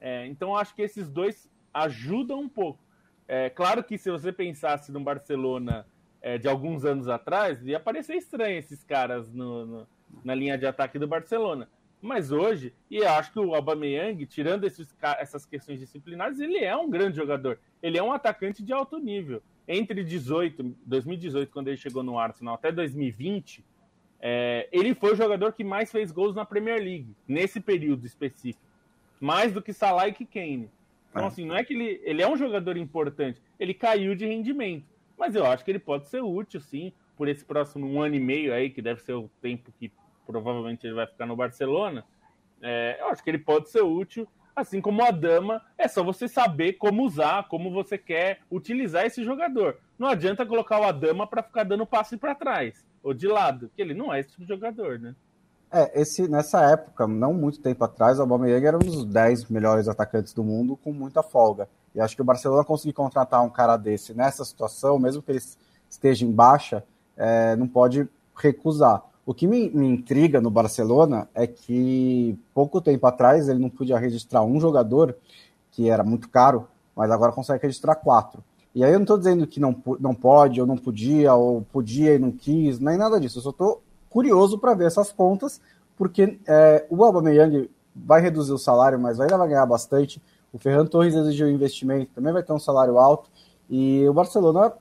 [0.00, 2.78] É, então acho que esses dois ajudam um pouco.
[3.26, 5.84] É, claro que se você pensasse no Barcelona
[6.22, 9.88] é, de alguns anos atrás, ia parecer estranho esses caras no, no,
[10.24, 11.68] na linha de ataque do Barcelona.
[12.02, 16.74] Mas hoje, e eu acho que o Aubameyang, tirando esses, essas questões disciplinares, ele é
[16.74, 17.58] um grande jogador.
[17.82, 19.42] Ele é um atacante de alto nível.
[19.68, 23.62] Entre 18, 2018, quando ele chegou no Arsenal, até 2020,
[24.18, 28.64] é, ele foi o jogador que mais fez gols na Premier League, nesse período específico.
[29.20, 30.70] Mais do que Salah e Kane.
[31.10, 31.26] Então, é.
[31.26, 34.86] assim, não é que ele, ele é um jogador importante, ele caiu de rendimento.
[35.18, 38.20] Mas eu acho que ele pode ser útil, sim, por esse próximo um ano e
[38.20, 39.92] meio aí, que deve ser o tempo que
[40.30, 42.04] provavelmente ele vai ficar no Barcelona.
[42.62, 45.62] É, eu acho que ele pode ser útil, assim como a dama.
[45.76, 49.78] É só você saber como usar, como você quer utilizar esse jogador.
[49.98, 53.82] Não adianta colocar o Adama para ficar dando passe para trás ou de lado, porque
[53.82, 55.14] ele não é esse tipo de jogador, né?
[55.72, 59.88] É, esse, nessa época, não muito tempo atrás, o Aubameyang era um dos 10 melhores
[59.88, 61.68] atacantes do mundo com muita folga.
[61.94, 65.40] E acho que o Barcelona conseguir contratar um cara desse nessa situação, mesmo que ele
[65.88, 66.84] esteja em baixa,
[67.16, 69.02] é, não pode recusar.
[69.24, 73.98] O que me, me, intriga no Barcelona é que pouco tempo atrás ele não podia
[73.98, 75.16] registrar um jogador,
[75.70, 76.66] que era muito caro,
[76.96, 78.42] mas agora consegue registrar quatro.
[78.74, 82.14] E aí eu não estou dizendo que não, não pode, ou não podia, ou podia
[82.14, 83.38] e não quis, nem nada disso.
[83.38, 85.60] Eu só estou curioso para ver essas contas,
[85.96, 90.22] porque é, o Aubameyang vai reduzir o salário, mas ainda vai ganhar bastante.
[90.52, 93.28] O Ferran Torres exigiu investimento, também vai ter um salário alto.
[93.68, 94.72] E o Barcelona,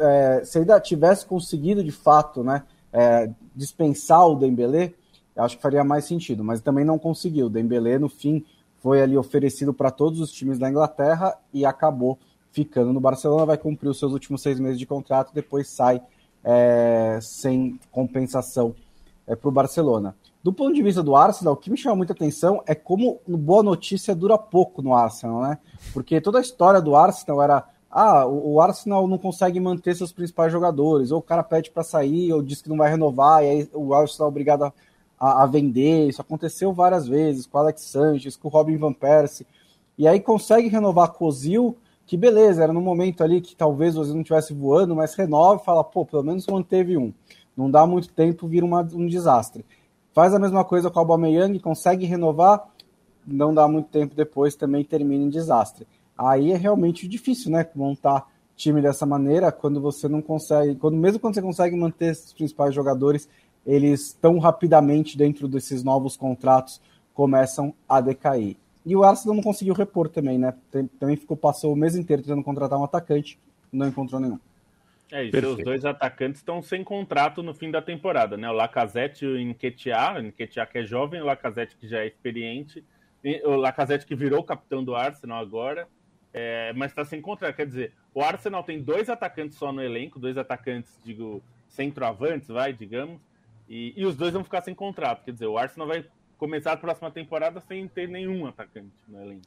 [0.00, 4.92] é, se ainda tivesse conseguido de fato né, é, dispensar o Dembélé,
[5.36, 7.46] acho que faria mais sentido, mas também não conseguiu.
[7.46, 8.44] O Dembélé, no fim,
[8.78, 12.18] foi ali oferecido para todos os times da Inglaterra e acabou
[12.52, 16.02] ficando no Barcelona, vai cumprir os seus últimos seis meses de contrato, depois sai
[16.42, 18.74] é, sem compensação
[19.26, 20.16] é, para o Barcelona.
[20.42, 23.62] Do ponto de vista do Arsenal, o que me chama muita atenção é como boa
[23.62, 25.58] notícia dura pouco no Arsenal, né?
[25.92, 30.52] Porque toda a história do Arsenal era ah, o Arsenal não consegue manter seus principais
[30.52, 33.68] jogadores, ou o cara pede para sair, ou diz que não vai renovar, e aí
[33.74, 34.72] o Arsenal é obrigado a,
[35.18, 36.08] a, a, vender.
[36.08, 39.46] Isso aconteceu várias vezes com o Alex Sanches, com o Robin Van Persie,
[39.98, 41.76] e aí consegue renovar com o Ozil,
[42.06, 45.64] que beleza, era no momento ali que talvez você não estivesse voando, mas renova e
[45.64, 47.12] fala, pô, pelo menos manteve um.
[47.56, 49.64] Não dá muito tempo, vira uma, um desastre.
[50.12, 52.68] Faz a mesma coisa com o Aubameyang, consegue renovar,
[53.26, 55.86] não dá muito tempo depois, também termina em desastre.
[56.20, 61.18] Aí é realmente difícil, né, montar time dessa maneira, quando você não consegue, quando mesmo
[61.18, 63.26] quando você consegue manter os principais jogadores,
[63.66, 66.78] eles tão rapidamente dentro desses novos contratos
[67.14, 68.56] começam a decair.
[68.84, 70.54] E o Arsenal não conseguiu repor também, né?
[70.98, 73.38] Também ficou, passou o mês inteiro tentando contratar um atacante,
[73.72, 74.38] não encontrou nenhum.
[75.10, 78.48] É, e seus dois atacantes estão sem contrato no fim da temporada, né?
[78.50, 82.06] O Lacazette e o Nketiah, o Nketiah que é jovem, o Lacazette que já é
[82.06, 82.84] experiente,
[83.44, 85.88] o Lacazette que virou capitão do Arsenal agora,
[86.32, 87.56] é, mas está sem contrato.
[87.56, 92.72] Quer dizer, o Arsenal tem dois atacantes só no elenco, dois atacantes, digo, centroavantes, vai,
[92.72, 93.20] digamos,
[93.68, 95.24] e, e os dois vão ficar sem contrato.
[95.24, 96.04] Quer dizer, o Arsenal vai
[96.38, 99.46] começar a próxima temporada sem ter nenhum atacante no elenco.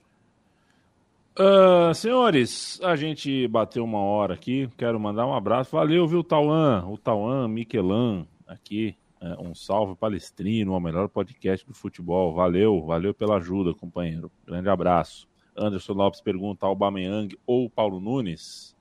[1.38, 4.70] Uh, senhores, a gente bateu uma hora aqui.
[4.78, 5.72] Quero mandar um abraço.
[5.76, 6.86] Valeu, viu, Tauan?
[6.88, 8.96] O Tauan Miquelan aqui.
[9.20, 12.34] É, um salve palestrino, o melhor podcast do futebol.
[12.34, 14.30] Valeu, valeu pela ajuda, companheiro.
[14.46, 15.28] Grande abraço.
[15.56, 18.76] Anderson Lopes pergunta: Aubameyang ou Paulo Nunes?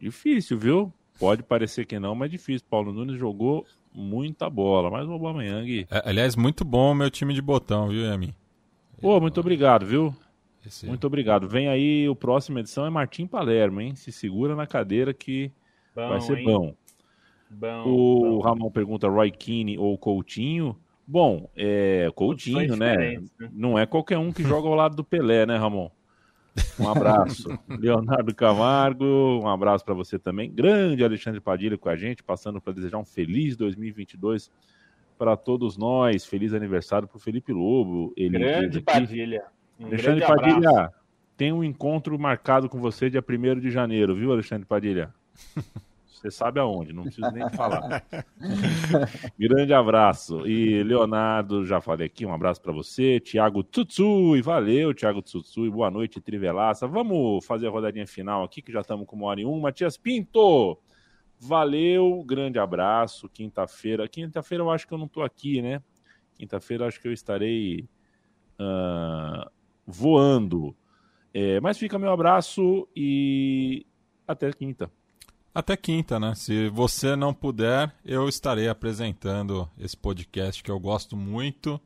[0.00, 0.92] Difícil, viu?
[1.18, 2.66] Pode parecer que não, mas difícil.
[2.70, 5.86] Paulo Nunes jogou muita bola, mas o Aubameyang...
[5.90, 8.34] É, aliás, muito bom o meu time de botão, viu, Yami?
[9.00, 10.14] Pô, muito obrigado, viu?
[10.64, 10.86] Esse...
[10.86, 11.48] Muito obrigado.
[11.48, 13.94] Vem aí, o próximo edição é Martim Palermo, hein?
[13.96, 15.50] Se segura na cadeira que
[15.94, 16.44] bom, vai ser hein?
[16.44, 16.74] bom.
[17.50, 18.40] bom o bom.
[18.40, 20.76] Ramon pergunta Roy Keane ou Coutinho.
[21.10, 23.16] Bom, é Coutinho, né?
[23.16, 23.22] né?
[23.50, 25.90] Não é qualquer um que joga ao lado do Pelé, né, Ramon?
[26.78, 27.48] Um abraço.
[27.80, 30.52] Leonardo Camargo, um abraço para você também.
[30.52, 34.50] Grande Alexandre Padilha com a gente, passando para desejar um feliz 2022
[35.16, 36.26] para todos nós.
[36.26, 38.12] Feliz aniversário para o Felipe Lobo.
[38.14, 39.44] Ele grande Padilha.
[39.80, 40.94] Um Alexandre Padilha, abraço.
[41.38, 45.14] tem um encontro marcado com você dia 1 de janeiro, viu, Alexandre Padilha?
[46.18, 48.04] Você sabe aonde, não preciso nem falar.
[49.38, 50.44] Grande abraço.
[50.48, 53.20] E Leonardo, já falei aqui, um abraço para você.
[53.20, 55.70] Tiago Tsutsui, valeu, Tiago Tsutsui.
[55.70, 56.88] Boa noite, Trivelaça.
[56.88, 59.60] Vamos fazer a rodadinha final aqui, que já estamos com uma hora e um.
[59.60, 60.76] Matias Pinto,
[61.38, 63.28] valeu, grande abraço.
[63.28, 65.80] Quinta-feira, quinta-feira eu acho que eu não estou aqui, né?
[66.34, 67.88] Quinta-feira acho que eu estarei
[68.58, 69.48] uh,
[69.86, 70.76] voando.
[71.32, 73.86] É, mas fica meu abraço e
[74.26, 74.90] até quinta.
[75.58, 76.36] Até quinta, né?
[76.36, 81.80] Se você não puder, eu estarei apresentando esse podcast que eu gosto muito.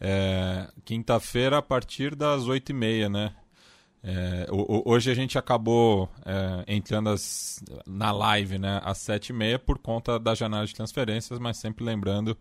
[0.00, 3.34] É, Quinta-feira, a partir das oito e meia, né?
[4.04, 4.46] É,
[4.86, 9.78] hoje a gente acabou é, entrando as, na live né, às sete e meia por
[9.78, 12.38] conta da janela de transferências, mas sempre lembrando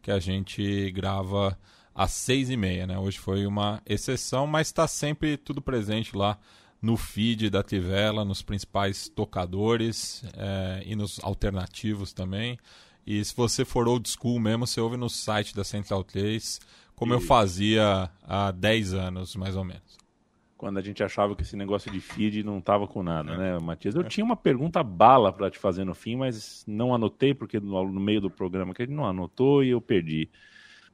[0.00, 1.58] que a gente grava
[1.92, 2.86] às seis e meia.
[2.86, 2.96] Né?
[2.96, 6.38] Hoje foi uma exceção, mas está sempre tudo presente lá
[6.84, 12.58] no feed da Tivela, nos principais tocadores é, e nos alternativos também.
[13.06, 16.60] E se você for old school mesmo, você ouve no site da Central 3,
[16.94, 17.16] como e...
[17.16, 19.96] eu fazia há 10 anos, mais ou menos.
[20.58, 23.36] Quando a gente achava que esse negócio de feed não tava com nada, é.
[23.38, 23.94] né, Matias?
[23.94, 24.04] Eu é.
[24.04, 28.00] tinha uma pergunta bala para te fazer no fim, mas não anotei, porque no, no
[28.00, 30.28] meio do programa que a gente não anotou e eu perdi.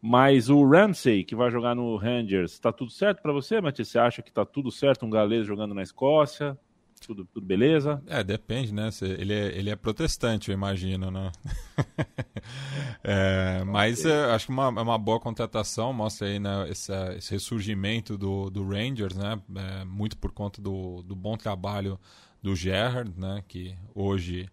[0.02, 3.88] Mas o Ramsey, que vai jogar no Rangers, está tudo certo para você, Matias?
[3.88, 6.58] Você acha que está tudo certo um galês jogando na Escócia?
[7.06, 8.02] Tudo, tudo beleza?
[8.06, 8.90] É, depende, né?
[9.02, 11.32] Ele é, ele é protestante, eu imagino, né?
[13.02, 17.32] é, mas é, acho que uma, é uma boa contratação, mostra aí né, esse, esse
[17.32, 19.40] ressurgimento do, do Rangers, né?
[19.56, 21.98] É, muito por conta do, do bom trabalho
[22.42, 23.42] do Gerrard, né?
[23.48, 24.48] Que hoje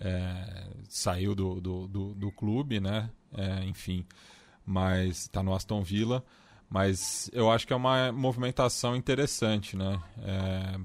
[0.00, 3.10] é, saiu do, do, do, do clube, né?
[3.32, 4.04] É, enfim
[4.64, 6.24] mas está no Aston Villa.
[6.72, 10.00] Mas eu acho que é uma movimentação interessante, né?
[10.22, 10.80] É,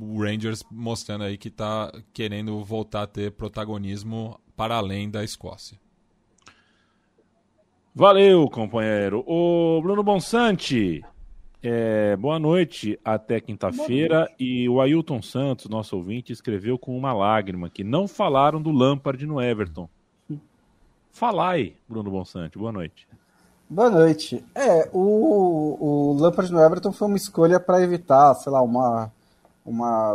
[0.00, 5.78] o Rangers mostrando aí que está querendo voltar a ter protagonismo para além da Escócia.
[7.94, 9.22] Valeu, companheiro.
[9.26, 11.04] O Bruno Bonsante,
[11.62, 14.26] é, boa noite até quinta-feira.
[14.38, 19.26] E o Ailton Santos, nosso ouvinte, escreveu com uma lágrima que não falaram do Lampard
[19.26, 19.86] no Everton.
[21.12, 22.58] Falai, Bruno Bonsante.
[22.58, 23.06] Boa noite.
[23.68, 24.44] Boa noite.
[24.54, 29.12] É, o, o Lampard no Everton foi uma escolha para evitar, sei lá, uma,
[29.64, 30.12] uma,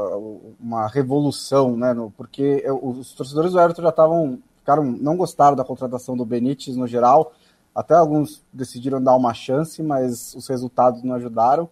[0.60, 1.94] uma revolução, né?
[1.94, 6.76] No, porque os torcedores do Everton já estavam, ficaram, não gostaram da contratação do Benítez
[6.76, 7.32] no geral.
[7.74, 11.70] Até alguns decidiram dar uma chance, mas os resultados não ajudaram.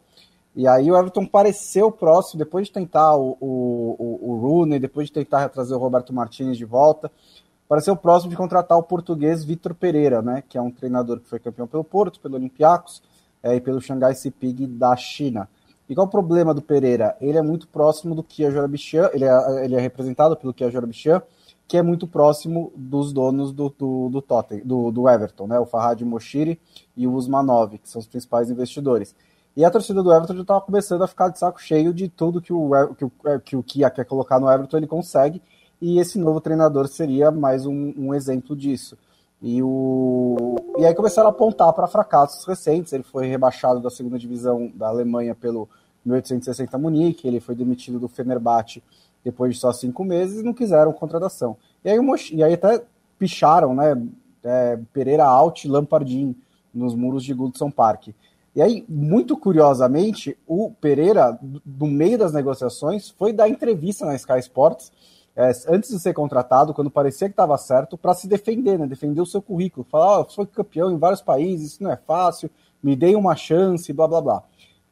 [0.55, 5.07] E aí o Everton pareceu próximo, depois de tentar o, o, o, o Rooney, depois
[5.07, 7.11] de tentar trazer o Roberto Martinez de volta,
[7.73, 11.39] pareceu próximo de contratar o português Vitor Pereira, né, que é um treinador que foi
[11.39, 13.01] campeão pelo Porto, pelo Olympiacos
[13.41, 15.49] é, e pelo Xangai Sipig da China.
[15.89, 17.17] E qual o problema do Pereira?
[17.19, 21.23] Ele é muito próximo do Kia Jorabichian, ele é, ele é representado pelo Kia Jorabichian,
[21.67, 25.65] que é muito próximo dos donos do, do, do, Totten, do, do Everton, né, o
[25.65, 26.61] Farhad Moshiri
[26.95, 29.15] e o Usmanov, que são os principais investidores.
[29.57, 32.39] E a torcida do Everton já estava começando a ficar de saco cheio de tudo
[32.39, 33.11] que o, que o,
[33.43, 35.41] que o Kia quer colocar no Everton, ele consegue,
[35.83, 38.97] e esse novo treinador seria mais um, um exemplo disso.
[39.41, 40.55] E, o...
[40.77, 42.93] e aí começaram a apontar para fracassos recentes.
[42.93, 45.67] Ele foi rebaixado da segunda divisão da Alemanha pelo
[46.05, 48.81] 1860 Munique, ele foi demitido do Fenerbahçe
[49.25, 51.57] depois de só cinco meses, não quiseram contratação.
[51.83, 51.99] E aí,
[52.31, 52.81] e aí até
[53.19, 54.01] picharam, né?
[54.41, 56.33] É, Pereira Alt e Lampardin
[56.73, 58.09] nos muros de Goodson Park.
[58.55, 64.39] E aí, muito curiosamente, o Pereira, no meio das negociações, foi dar entrevista na Sky
[64.39, 64.91] Sports,
[65.35, 68.85] é, antes de ser contratado, quando parecia que estava certo, para se defender, né?
[68.85, 69.85] Defender o seu currículo.
[69.89, 72.49] Falar, oh, eu sou campeão em vários países, isso não é fácil,
[72.81, 74.43] me dei uma chance, blá blá blá.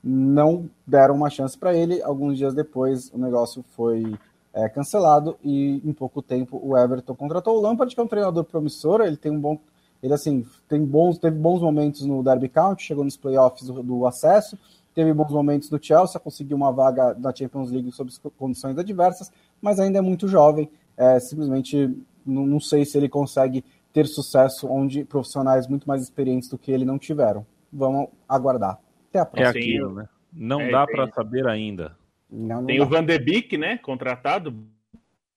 [0.03, 2.01] Não deram uma chance para ele.
[2.01, 4.17] Alguns dias depois, o negócio foi
[4.53, 8.43] é, cancelado e em pouco tempo o Everton contratou o Lampard, que é um treinador
[8.43, 9.01] promissor.
[9.01, 9.59] Ele tem um bom,
[10.01, 14.07] ele assim tem bons, teve bons momentos no Derby County, chegou nos playoffs do, do
[14.07, 14.57] acesso,
[14.93, 19.31] teve bons momentos no Chelsea, conseguiu uma vaga na Champions League sob condições adversas,
[19.61, 20.69] mas ainda é muito jovem.
[20.97, 23.63] É, simplesmente não, não sei se ele consegue
[23.93, 27.45] ter sucesso onde profissionais muito mais experientes do que ele não tiveram.
[27.71, 28.79] Vamos aguardar.
[29.09, 29.59] Até a próxima.
[29.59, 30.09] É aquilo, né?
[30.33, 31.95] Não é, dá para saber ainda.
[32.29, 32.85] Não, não tem dá.
[32.85, 33.77] o Van de Beek, né?
[33.77, 34.55] Contratado,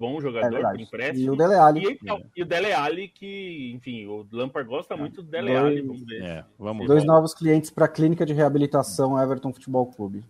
[0.04, 1.26] bom jogador é por empréstimo.
[1.26, 1.80] E o Dele Alli.
[1.80, 4.96] E, então, e, o Dele Alli, que, enfim, o Lampard gosta é.
[4.96, 5.80] muito do Dele Alli.
[5.80, 6.22] Vamos ver.
[6.22, 10.22] É, vamos Dois novos clientes para a clínica de reabilitação Everton Futebol Clube.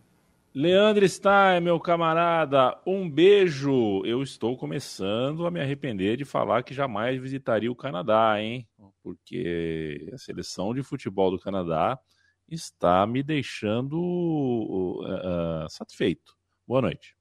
[0.54, 4.02] Leandro Stein, meu camarada, um beijo.
[4.04, 8.64] Eu estou começando a me arrepender de falar que jamais visitaria o Canadá, hein?
[9.02, 11.98] Porque a seleção de futebol do Canadá
[12.48, 16.36] está me deixando uh, uh, satisfeito.
[16.66, 17.16] Boa noite.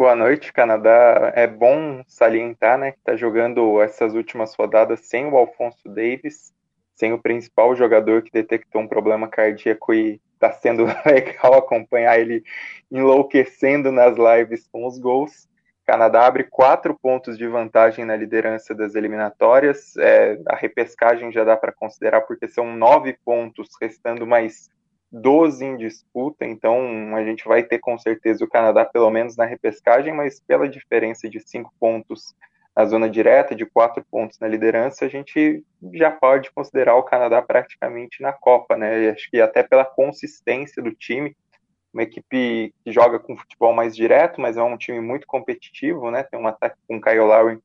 [0.00, 1.30] Boa noite, Canadá.
[1.36, 6.54] É bom salientar, né, que está jogando essas últimas rodadas sem o Alfonso Davis,
[6.94, 12.42] sem o principal jogador que detectou um problema cardíaco e está sendo legal acompanhar ele
[12.90, 15.46] enlouquecendo nas lives com os gols.
[15.84, 19.98] Canadá abre quatro pontos de vantagem na liderança das eliminatórias.
[19.98, 24.70] É, a repescagem já dá para considerar, porque são nove pontos, restando mais
[25.10, 26.44] 12 em disputa.
[26.44, 30.68] Então a gente vai ter com certeza o Canadá, pelo menos na repescagem, mas pela
[30.68, 32.34] diferença de cinco pontos
[32.76, 37.42] na zona direta, de quatro pontos na liderança, a gente já pode considerar o Canadá
[37.42, 39.10] praticamente na Copa, né?
[39.10, 41.36] Acho que até pela consistência do time
[41.92, 46.22] uma equipe que joga com futebol mais direto, mas é um time muito competitivo, né?
[46.22, 47.58] Tem um ataque com o Kyle Lowry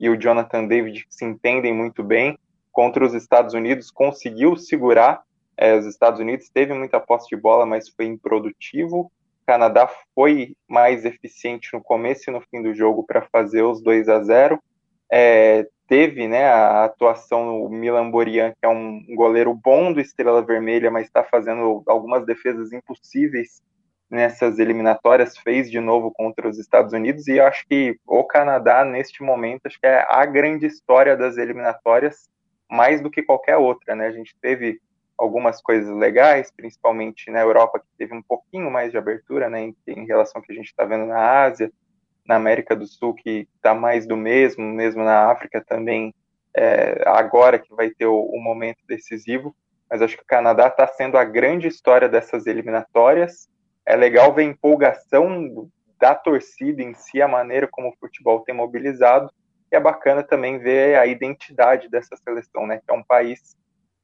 [0.00, 2.38] e o Jonathan David que se entendem muito bem.
[2.72, 5.22] Contra os Estados Unidos, conseguiu segurar.
[5.58, 9.00] É, os Estados Unidos teve muita posse de bola, mas foi improdutivo.
[9.00, 9.10] O
[9.44, 14.08] Canadá foi mais eficiente no começo e no fim do jogo para fazer os 2
[14.08, 14.62] a 0.
[15.10, 20.42] É, teve né, a atuação do Milan Borian, que é um goleiro bom do Estrela
[20.42, 23.60] Vermelha, mas está fazendo algumas defesas impossíveis
[24.08, 29.22] nessas eliminatórias, fez de novo contra os Estados Unidos, e acho que o Canadá, neste
[29.22, 32.28] momento, acho que é a grande história das eliminatórias,
[32.70, 34.06] mais do que qualquer outra, né?
[34.06, 34.80] A gente teve
[35.18, 39.76] algumas coisas legais, principalmente na Europa, que teve um pouquinho mais de abertura, né, em,
[39.88, 41.72] em relação ao que a gente está vendo na Ásia,
[42.26, 46.14] na América do Sul, que está mais do mesmo, mesmo na África também,
[46.54, 49.54] é, agora que vai ter o, o momento decisivo,
[49.90, 53.48] mas acho que o Canadá está sendo a grande história dessas eliminatórias,
[53.84, 58.54] é legal ver a empolgação da torcida em si, a maneira como o futebol tem
[58.54, 59.30] mobilizado,
[59.72, 62.78] e é bacana também ver a identidade dessa seleção, né?
[62.78, 63.56] Que é um país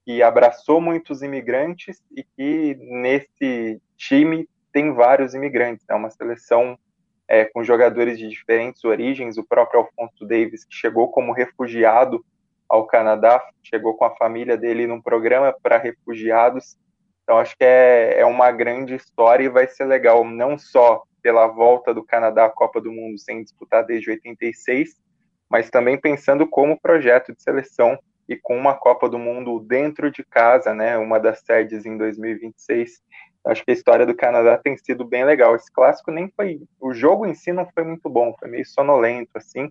[0.05, 5.85] que abraçou muitos imigrantes e que nesse time tem vários imigrantes.
[5.89, 6.79] É uma seleção
[7.27, 9.39] é, com jogadores de diferentes origens.
[9.39, 12.25] O próprio Alfonso Davis, que chegou como refugiado
[12.69, 16.77] ao Canadá, chegou com a família dele num programa para refugiados
[17.25, 21.47] então acho que é, é uma grande história e vai ser legal, não só pela
[21.47, 25.01] volta do Canadá à Copa do Mundo sem disputar desde 86,
[25.49, 27.99] mas também pensando como projeto de seleção
[28.29, 33.03] e com uma Copa do Mundo dentro de casa, né, uma das sedes em 2026.
[33.45, 35.55] Acho que a história do Canadá tem sido bem legal.
[35.55, 39.33] Esse clássico nem foi, o jogo em si não foi muito bom, foi meio sonolento
[39.34, 39.71] assim,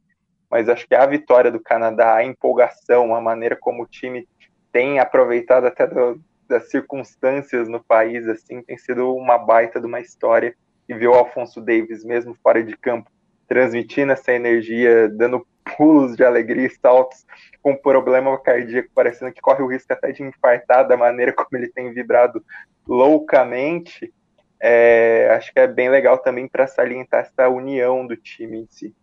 [0.50, 4.28] mas acho que a vitória do Canadá, a empolgação, a maneira como o time
[4.72, 10.00] tem aproveitado até do, das circunstâncias no país, assim, tem sido uma baita de uma
[10.00, 10.56] história.
[10.88, 13.10] E ver o Alfonso Davis, mesmo fora de campo,
[13.48, 15.48] transmitindo essa energia, dando
[15.78, 17.26] pulos de alegria e saltos
[17.62, 21.70] com problema cardíaco, parecendo que corre o risco até de infartar da maneira como ele
[21.70, 22.44] tem vibrado
[22.88, 24.14] loucamente.
[24.60, 28.96] É, acho que é bem legal também para salientar essa união do time em si.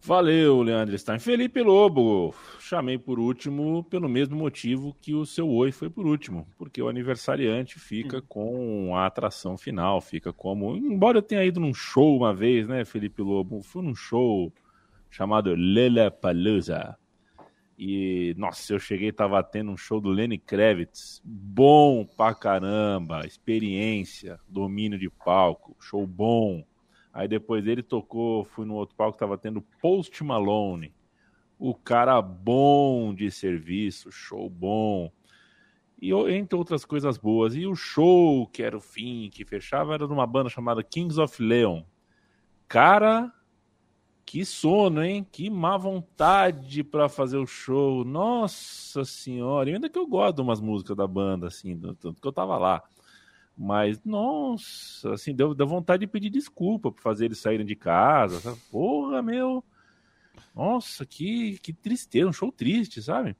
[0.00, 1.18] Valeu, Leandro Stein.
[1.18, 6.48] Felipe Lobo, chamei por último pelo mesmo motivo que o seu oi foi por último,
[6.56, 10.76] porque o aniversariante fica com a atração final, fica como.
[10.76, 13.60] Embora eu tenha ido num show uma vez, né, Felipe Lobo?
[13.60, 14.52] Fui num show
[15.10, 16.96] chamado Lele Palusa.
[17.78, 21.20] E, nossa, eu cheguei tava tendo um show do Lenny Kravitz.
[21.24, 26.64] Bom pra caramba, experiência, domínio de palco, show bom
[27.12, 30.94] Aí depois ele tocou, fui no outro palco, tava tendo Post Malone.
[31.58, 35.10] O cara bom de serviço, show bom.
[36.00, 37.56] E entre outras coisas boas.
[37.56, 41.20] E o show, que era o fim, que fechava, era de uma banda chamada Kings
[41.20, 41.82] of Leon.
[42.68, 43.32] Cara,
[44.24, 45.26] que sono, hein?
[45.32, 48.04] Que má vontade para fazer o show.
[48.04, 49.70] Nossa senhora.
[49.70, 52.56] E ainda que eu gosto de umas músicas da banda, assim, tanto que eu tava
[52.58, 52.84] lá.
[53.58, 58.38] Mas, nossa, assim, deu, deu vontade de pedir desculpa por fazer eles saírem de casa.
[58.38, 58.58] Sabe?
[58.70, 59.64] Porra, meu.
[60.54, 63.36] Nossa, que, que tristeza, um show triste, sabe?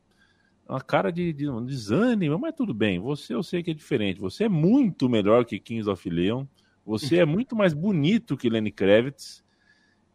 [0.69, 2.99] Uma cara de, de um desânimo, mas tudo bem.
[2.99, 4.21] Você eu sei que é diferente.
[4.21, 6.45] Você é muito melhor que Kings of Leon.
[6.85, 9.45] Você é muito mais bonito que Lenny Kravitz.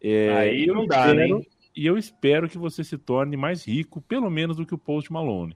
[0.02, 1.46] É, Aí não dá, espero, né?
[1.74, 5.12] E eu espero que você se torne mais rico, pelo menos do que o Post
[5.14, 5.56] Malone.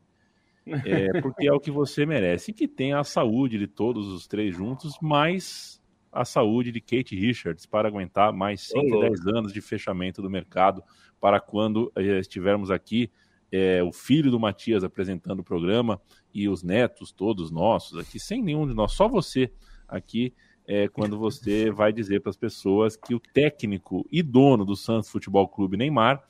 [0.86, 2.52] É, porque é o que você merece.
[2.52, 5.82] E que tenha a saúde de todos os três juntos, mais
[6.12, 10.84] a saúde de Kate Richards para aguentar mais 110 anos de fechamento do mercado
[11.20, 13.12] para quando eh, estivermos aqui
[13.52, 16.02] é, o filho do Matias apresentando o programa
[16.34, 19.52] e os netos todos nossos aqui, sem nenhum de nós, só você
[19.88, 20.34] aqui,
[20.68, 25.10] é, quando você vai dizer para as pessoas que o técnico e dono do Santos
[25.10, 26.24] Futebol Clube, Neymar,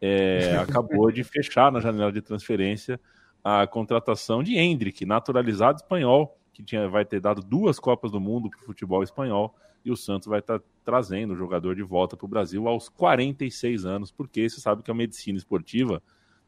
[0.00, 2.98] é, acabou de fechar na janela de transferência
[3.44, 8.48] a contratação de Hendrick, naturalizado espanhol, que tinha, vai ter dado duas Copas do Mundo
[8.48, 9.54] para o futebol espanhol,
[9.84, 12.88] e o Santos vai estar tá trazendo o jogador de volta para o Brasil aos
[12.88, 16.02] 46 anos, porque você sabe que a medicina esportiva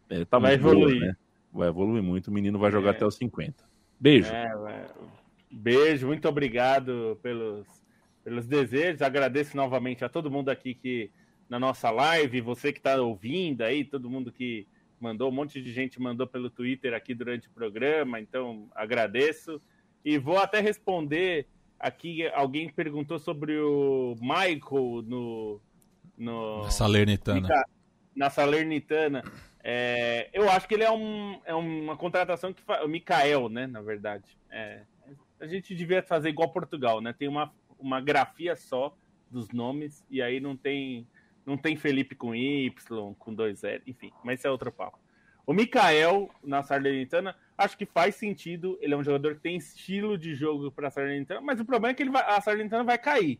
[0.09, 0.99] é, tá vai evoluir.
[0.99, 1.17] Boa, né?
[1.53, 2.97] Vai evoluir muito, o menino vai jogar é.
[2.97, 3.63] até os 50.
[4.01, 4.33] Beijo.
[4.33, 4.89] É,
[5.51, 7.67] Beijo, muito obrigado pelos,
[8.25, 9.03] pelos desejos.
[9.03, 11.11] Agradeço novamente a todo mundo aqui que
[11.49, 14.67] na nossa live, você que está ouvindo aí, todo mundo que
[15.01, 19.61] mandou, um monte de gente mandou pelo Twitter aqui durante o programa, então agradeço.
[20.05, 21.47] E vou até responder
[21.79, 25.61] aqui, alguém perguntou sobre o Michael no...
[26.17, 27.65] no na Salernitana.
[28.15, 29.25] Na Salernitana.
[29.63, 33.67] É, eu acho que ele é, um, é uma contratação que faz, o Mikael, né,
[33.67, 34.39] na verdade.
[34.51, 34.83] É,
[35.41, 37.13] a gente devia fazer igual Portugal, né?
[37.13, 38.97] Tem uma, uma grafia só
[39.31, 41.07] dos nomes e aí não tem
[41.47, 44.99] não tem Felipe com Y, com dois L, enfim, mas isso é outro papo.
[45.47, 48.77] O Mikael, na Salernitana, acho que faz sentido.
[48.83, 51.93] Ele é um jogador que tem estilo de jogo para a Salernitana, mas o problema
[51.93, 53.39] é que ele vai, a Salernitana vai cair.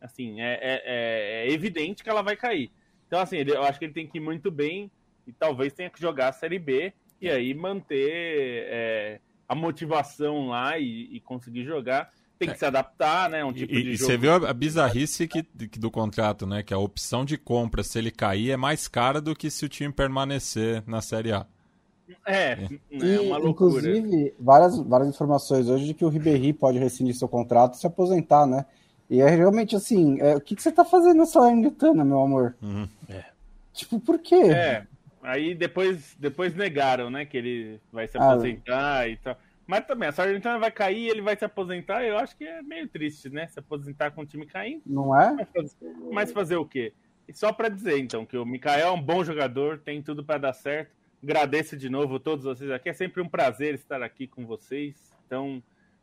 [0.00, 2.72] Assim, é, é, é, é evidente que ela vai cair.
[3.06, 4.90] Então, assim, ele, eu acho que ele tem que ir muito bem
[5.24, 10.76] e talvez tenha que jogar a Série B e aí manter é, a motivação lá
[10.78, 12.58] e, e conseguir jogar tem que é.
[12.58, 13.44] se adaptar, né?
[13.44, 14.10] Um tipo e, de e jogo.
[14.10, 15.42] você viu a, bizarrice que,
[15.78, 16.62] do contrato, né?
[16.62, 19.68] Que a opção de compra, se ele cair, é mais cara do que se o
[19.68, 21.46] time permanecer na Série A.
[22.24, 22.52] É,
[22.90, 23.80] é, é uma loucura.
[23.80, 27.86] Inclusive, várias, várias informações hoje de que o Ribéry pode rescindir seu contrato e se
[27.86, 28.64] aposentar, né?
[29.08, 32.56] E é realmente assim, é, o que, que você tá fazendo nessa Salernitana, meu amor?
[32.60, 32.88] Uhum.
[33.08, 33.24] É.
[33.72, 34.34] Tipo, por quê?
[34.34, 34.84] É,
[35.22, 39.36] aí depois, depois negaram, né, que ele vai se ah, aposentar ah, e tal.
[39.66, 42.04] Mas também, a Salernitana vai cair ele vai se aposentar.
[42.04, 43.48] Eu acho que é meio triste, né?
[43.48, 44.82] Se aposentar com o time caindo.
[44.86, 45.32] Não é?
[45.32, 46.92] Mas fazer, mas fazer o quê?
[47.28, 50.38] E só para dizer, então, que o Mikael é um bom jogador, tem tudo para
[50.38, 50.94] dar certo.
[51.20, 52.88] Agradeço de novo todos vocês aqui.
[52.88, 55.12] É sempre um prazer estar aqui com vocês.
[55.26, 55.60] Então,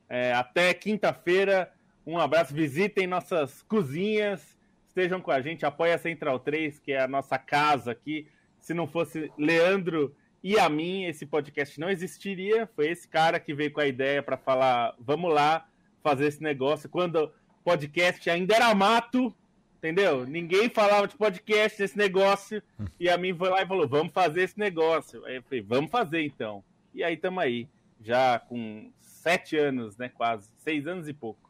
[0.09, 1.71] é, até quinta-feira.
[2.05, 2.53] Um abraço.
[2.53, 4.57] Visitem nossas cozinhas.
[4.85, 5.65] Estejam com a gente.
[5.65, 8.27] Apoie a Central 3, que é a nossa casa aqui.
[8.59, 10.13] Se não fosse Leandro
[10.43, 12.67] e a mim, esse podcast não existiria.
[12.75, 15.65] Foi esse cara que veio com a ideia para falar: vamos lá
[16.03, 16.89] fazer esse negócio.
[16.89, 17.31] Quando o
[17.63, 19.33] podcast ainda era mato,
[19.77, 20.27] entendeu?
[20.27, 22.61] Ninguém falava de podcast nesse negócio.
[22.99, 25.25] E a mim foi lá e falou: vamos fazer esse negócio.
[25.25, 26.61] Aí eu falei: vamos fazer então.
[26.93, 27.67] E aí estamos aí,
[28.01, 30.09] já com sete anos, né?
[30.09, 31.49] Quase, seis anos e pouco.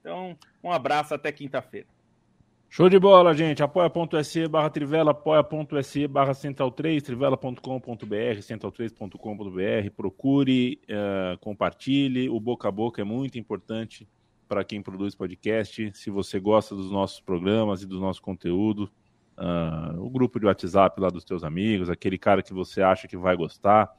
[0.00, 1.88] Então, um abraço até quinta-feira.
[2.70, 3.62] Show de bola, gente.
[3.62, 9.90] Apoia.se barra Trivela, apoia.se barra Central3, trivela.com.br, central3.com.br.
[9.96, 12.28] Procure, uh, compartilhe.
[12.28, 14.06] O boca a boca é muito importante
[14.46, 15.90] para quem produz podcast.
[15.94, 18.90] Se você gosta dos nossos programas e do nosso conteúdo,
[19.38, 23.16] uh, o grupo de WhatsApp lá dos teus amigos, aquele cara que você acha que
[23.16, 23.90] vai gostar,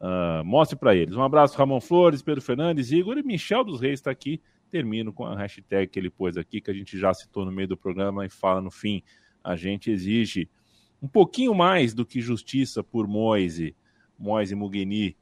[0.00, 1.16] uh, mostre para eles.
[1.16, 5.24] Um abraço, Ramon Flores, Pedro Fernandes, Igor e Michel dos Reis está aqui termino com
[5.24, 8.24] a hashtag que ele pôs aqui, que a gente já citou no meio do programa
[8.24, 9.02] e fala no fim.
[9.42, 10.48] A gente exige
[11.02, 13.74] um pouquinho mais do que justiça por Moise,
[14.18, 15.16] Moise Mugeni.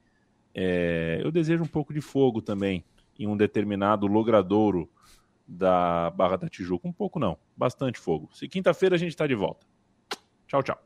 [0.54, 2.84] É, eu desejo um pouco de fogo também
[3.18, 4.90] em um determinado logradouro
[5.46, 6.88] da Barra da Tijuca.
[6.88, 8.28] Um pouco não, bastante fogo.
[8.32, 9.66] Se quinta-feira a gente está de volta.
[10.46, 10.85] Tchau, tchau.